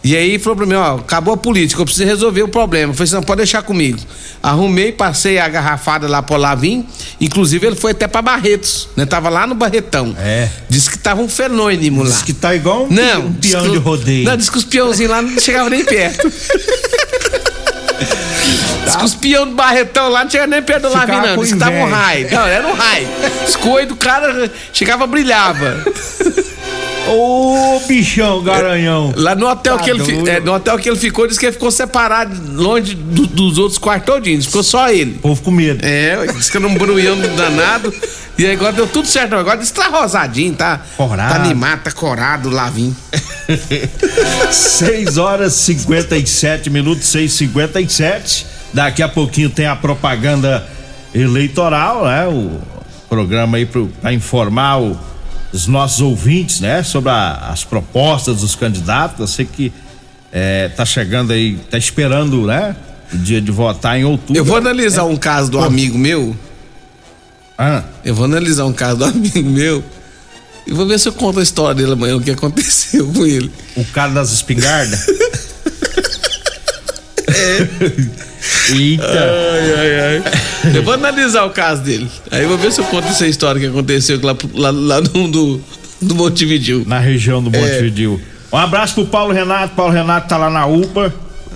E 0.08 0.16
aí 0.16 0.38
falou 0.38 0.56
pra 0.56 0.68
mim, 0.68 0.76
ó, 0.76 0.98
acabou 0.98 1.34
a 1.34 1.38
política, 1.38 1.82
eu 1.82 1.86
preciso 1.86 2.06
resolver 2.06 2.44
o 2.44 2.48
problema. 2.48 2.92
Eu 2.92 2.94
falei 2.96 3.06
assim, 3.06 3.16
não, 3.16 3.24
pode 3.24 3.38
deixar 3.38 3.64
comigo. 3.64 3.98
Arrumei, 4.44 4.92
passei 4.92 5.40
a 5.40 5.48
garrafada 5.50 6.08
lá 6.08 6.22
pro 6.22 6.36
Olavinho. 6.36 6.86
Inclusive, 7.20 7.66
ele 7.66 7.76
foi 7.76 7.90
até 7.92 8.08
pra 8.08 8.22
Barretos, 8.22 8.88
né? 8.96 9.08
Tava 9.08 9.30
lá 9.30 9.48
no 9.48 9.56
Barretão. 9.56 10.16
É. 10.20 10.48
Disse 10.70 10.92
que 10.92 11.00
tava 11.00 11.24
um 11.24 11.28
fenônimo 11.28 12.04
lá. 12.04 12.10
Diz 12.12 12.22
que 12.22 12.34
tá 12.34 12.54
igual 12.54 12.84
um, 12.86 12.90
Não, 12.92 13.22
um 13.26 13.34
peão 13.34 13.64
que- 13.64 13.72
de 13.72 13.78
rodeio. 13.78 14.26
Não, 14.26 14.38
disse 14.38 14.52
que 14.52 14.58
os 14.60 14.64
peãozinhos 14.64 15.12
lá 15.12 15.24
não 15.24 15.40
chegavam 15.40 15.72
nem 15.72 15.84
perto. 15.84 16.32
Diz 18.86 18.96
que 18.96 19.04
os 19.06 19.16
peão 19.16 19.48
do 19.48 19.56
Barretão 19.56 20.10
lá 20.10 20.24
não 20.24 20.30
chegavam 20.30 20.52
nem 20.52 20.62
perto 20.62 20.84
do 20.84 20.94
Lavinho, 20.94 21.22
não. 21.26 21.38
Diz 21.38 21.52
que 21.54 21.58
tava 21.58 21.76
um 21.78 21.90
raio. 21.90 22.30
Não, 22.32 22.46
era 22.46 22.68
um 22.68 22.74
raio. 22.74 23.08
Coelhos 23.60 23.90
do 23.90 23.96
cara 23.96 24.52
chegava 24.72 25.08
brilhava. 25.08 25.84
Ô, 27.08 27.80
bichão, 27.88 28.42
garanhão. 28.44 29.14
Lá 29.16 29.36
no 29.36 29.48
hotel, 29.48 29.78
Tá 29.78 29.84
que 29.84 29.90
ele, 29.92 30.04
fi- 30.04 30.30
é, 30.30 30.40
no 30.40 30.54
hotel 30.54 30.78
que 30.80 30.90
ele 30.90 30.98
ficou, 30.98 31.28
disse 31.28 31.40
que 31.40 31.46
ele 31.46 31.54
ficou 31.54 31.70
separado, 31.72 32.36
longe 32.62 32.96
do- 32.96 33.28
dos 33.28 33.58
outros 33.58 33.78
quartos 33.78 34.06
todinhos. 34.14 34.46
Ficou 34.46 34.64
só 34.64 34.90
ele. 34.90 35.16
O 35.18 35.20
povo 35.20 35.42
com 35.42 35.52
medo. 35.52 35.86
É, 35.86 36.26
disse 36.34 36.50
que 36.52 36.58
era 36.58 36.68
um 36.68 36.74
brulhão 36.76 37.16
danado. 37.36 37.94
E 38.38 38.46
agora 38.48 38.74
deu 38.74 38.88
tudo 38.88 39.08
certo. 39.08 39.34
Agora 39.36 39.58
disse 39.58 39.72
que 39.72 39.80
tá 39.80 39.88
rosadinho, 39.88 40.54
tá? 40.56 40.82
Corado. 40.98 41.34
Tá 41.36 41.42
animado, 41.44 41.84
tá 41.84 41.92
corado, 41.92 42.50
Lavinho. 42.50 42.96
6 44.52 45.18
horas 45.18 45.54
e 45.56 45.64
57 45.76 46.70
minutos, 46.70 47.08
6 47.08 47.32
e 47.32 47.38
57 47.38 48.46
Daqui 48.74 49.02
a 49.02 49.08
pouquinho 49.08 49.50
tem 49.50 49.68
a 49.68 49.76
propaganda 49.76 50.68
eleitoral, 51.14 52.04
né? 52.06 52.28
O 52.28 52.60
programa 53.08 53.56
aí 53.58 53.66
para 53.66 54.12
informar 54.12 54.82
o, 54.82 55.00
os 55.56 55.68
nossos 55.68 56.02
ouvintes, 56.02 56.60
né, 56.60 56.84
sobre 56.84 57.10
a, 57.10 57.50
as 57.50 57.64
propostas 57.64 58.42
dos 58.42 58.56
candidatos. 58.56 59.20
Eu 59.20 59.28
sei 59.28 59.46
que 59.46 59.72
é, 60.32 60.68
tá 60.70 60.86
chegando 60.86 61.32
aí, 61.32 61.58
tá 61.70 61.78
esperando, 61.78 62.46
né, 62.46 62.76
o 63.14 63.18
dia 63.18 63.42
de 63.42 63.52
votar 63.52 63.98
em 63.98 64.04
outubro. 64.04 64.36
Eu 64.36 64.44
vou 64.44 64.58
analisar 64.58 65.06
um 65.06 65.16
caso 65.16 65.50
do 65.50 65.60
amigo 65.60 65.98
meu. 65.98 66.36
Ah. 67.58 67.84
Eu 68.04 68.14
vou 68.14 68.26
analisar 68.26 68.66
um 68.66 68.74
caso 68.74 68.98
do 68.98 69.06
amigo 69.10 69.50
meu. 69.50 69.84
E 70.68 70.74
vou 70.74 70.86
ver 70.86 71.00
se 71.00 71.08
eu 71.08 71.14
conto 71.14 71.40
a 71.40 71.44
história 71.44 71.76
dele 71.76 71.94
amanhã, 71.94 72.18
o 72.18 72.22
que 72.22 72.32
aconteceu 72.32 73.08
com 73.14 73.26
ele. 73.26 73.52
O 73.76 73.86
cara 73.86 74.12
das 74.12 74.32
espingardas? 74.32 75.06
Eita. 78.70 79.06
Ai, 79.06 79.74
ai, 79.74 80.00
ai. 80.00 80.24
Eu 80.76 80.84
vou 80.84 80.94
analisar 80.94 81.44
o 81.46 81.52
caso 81.52 81.82
dele. 81.84 82.10
Aí 82.32 82.42
eu 82.42 82.50
vou 82.50 82.58
ver 82.58 82.72
se 82.72 82.82
eu 82.82 82.86
conto 82.86 83.08
essa 83.08 83.28
história 83.28 83.62
que 83.62 83.68
aconteceu 83.68 84.20
lá, 84.24 84.36
lá, 84.54 84.72
lá 84.72 85.02
no 85.02 85.28
do, 85.28 85.62
do 86.02 86.16
Montevidil. 86.16 86.84
Na 86.88 86.98
região 86.98 87.42
do 87.44 87.52
Montevidil. 87.52 88.20
Um 88.52 88.58
abraço 88.58 88.96
pro 88.96 89.06
Paulo 89.06 89.32
Renato. 89.32 89.76
Paulo 89.76 89.94
Renato 89.94 90.28
tá 90.28 90.38
lá 90.38 90.50
na 90.50 90.66
UPA. 90.66 91.14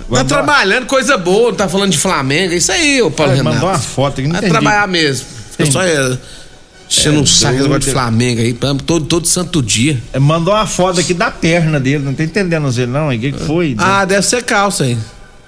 Tá 0.08 0.24
trabalhando, 0.24 0.86
coisa 0.86 1.16
boa, 1.16 1.50
não 1.50 1.56
tá 1.56 1.68
falando 1.68 1.90
de 1.90 1.98
Flamengo. 1.98 2.52
É 2.52 2.56
isso 2.56 2.70
aí, 2.70 3.00
ô 3.02 3.10
Paulo 3.10 3.32
Renato. 3.32 3.54
mandou 3.56 3.68
uma 3.68 3.78
foto 3.78 4.20
aqui, 4.20 4.28
não 4.28 4.32
Vai 4.32 4.40
entendi. 4.40 4.52
trabalhar 4.52 4.86
mesmo. 4.88 5.26
Fica 5.52 5.70
só 5.70 5.82
é, 5.82 6.18
enchendo 6.88 7.18
É 7.18 7.20
um 7.20 7.26
saco 7.26 7.54
esse 7.54 7.62
negócio 7.62 7.80
de 7.80 7.90
Flamengo 7.90 8.40
aí, 8.40 8.52
todo, 8.86 9.04
todo 9.06 9.26
santo 9.26 9.62
dia. 9.62 9.98
É, 10.12 10.18
Mandou 10.18 10.52
uma 10.54 10.66
foto 10.66 11.00
aqui 11.00 11.14
da 11.14 11.30
perna 11.30 11.78
dele, 11.78 12.04
não 12.04 12.14
tá 12.14 12.24
entendendo 12.24 12.68
ele 12.68 12.86
não, 12.86 13.08
o 13.08 13.18
que 13.18 13.32
que 13.32 13.44
foi? 13.44 13.74
Ah, 13.78 14.04
deve 14.04 14.22
ser 14.22 14.42
calça 14.42 14.84
aí. 14.84 14.96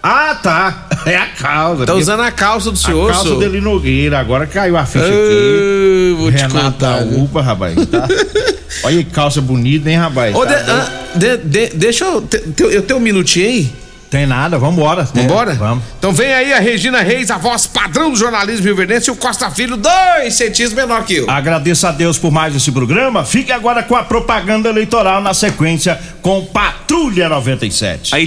Ah, 0.02 0.34
tá. 0.42 0.88
É 1.06 1.16
a 1.16 1.26
calça. 1.26 1.86
Tá 1.86 1.94
usando 1.94 2.20
a 2.20 2.30
calça 2.32 2.70
do 2.70 2.76
senhor, 2.76 3.10
A 3.10 3.12
calça 3.12 3.28
senhor. 3.28 3.38
dele 3.40 3.60
Nogueira, 3.60 4.18
agora 4.18 4.46
caiu 4.46 4.76
a 4.76 4.84
ficha 4.84 5.04
aqui. 5.04 6.14
vou 6.18 6.30
te 6.32 6.38
Renato 6.38 6.54
contar? 6.72 7.02
UPA, 7.04 7.42
rapaz, 7.42 7.74
tá? 7.86 8.08
Olha 8.84 8.96
que 9.04 9.10
calça 9.10 9.40
bonita, 9.40 9.88
hein, 9.90 9.96
rapaz? 9.96 10.34
Ô, 10.34 10.44
Tá 10.44 10.54
de- 10.54 10.70
ah, 10.70 10.90
de- 11.14 11.36
de- 11.38 11.68
deixa 11.76 12.04
eu. 12.04 12.20
te- 12.22 12.38
te- 12.38 12.62
eu 12.64 12.82
tenho 12.82 12.98
um 12.98 13.02
minutinho 13.02 13.46
aí? 13.46 13.72
Tem 14.10 14.26
nada, 14.26 14.58
vambora. 14.58 15.04
Vambora? 15.14 15.52
É, 15.52 15.54
vamos. 15.54 15.82
Então 15.98 16.12
vem 16.12 16.30
aí 16.34 16.52
a 16.52 16.58
Regina 16.58 17.00
Reis, 17.00 17.30
a 17.30 17.38
voz 17.38 17.66
padrão 17.66 18.10
do 18.10 18.16
jornalismo 18.16 18.62
rioverdense, 18.66 19.08
e 19.08 19.10
o 19.10 19.16
Costa 19.16 19.50
Filho, 19.50 19.74
dois 19.74 20.34
centímetros 20.34 20.74
menor 20.74 21.04
que 21.06 21.14
eu. 21.14 21.30
Agradeço 21.30 21.86
a 21.86 21.92
Deus 21.92 22.18
por 22.18 22.30
mais 22.30 22.54
esse 22.54 22.70
programa. 22.70 23.24
Fique 23.24 23.50
agora 23.50 23.82
com 23.82 23.96
a 23.96 24.02
propaganda 24.02 24.68
eleitoral 24.68 25.22
na 25.22 25.32
sequência 25.32 25.98
com 26.20 26.44
Patrulha 26.44 27.26
97. 27.30 28.14
A 28.14 28.20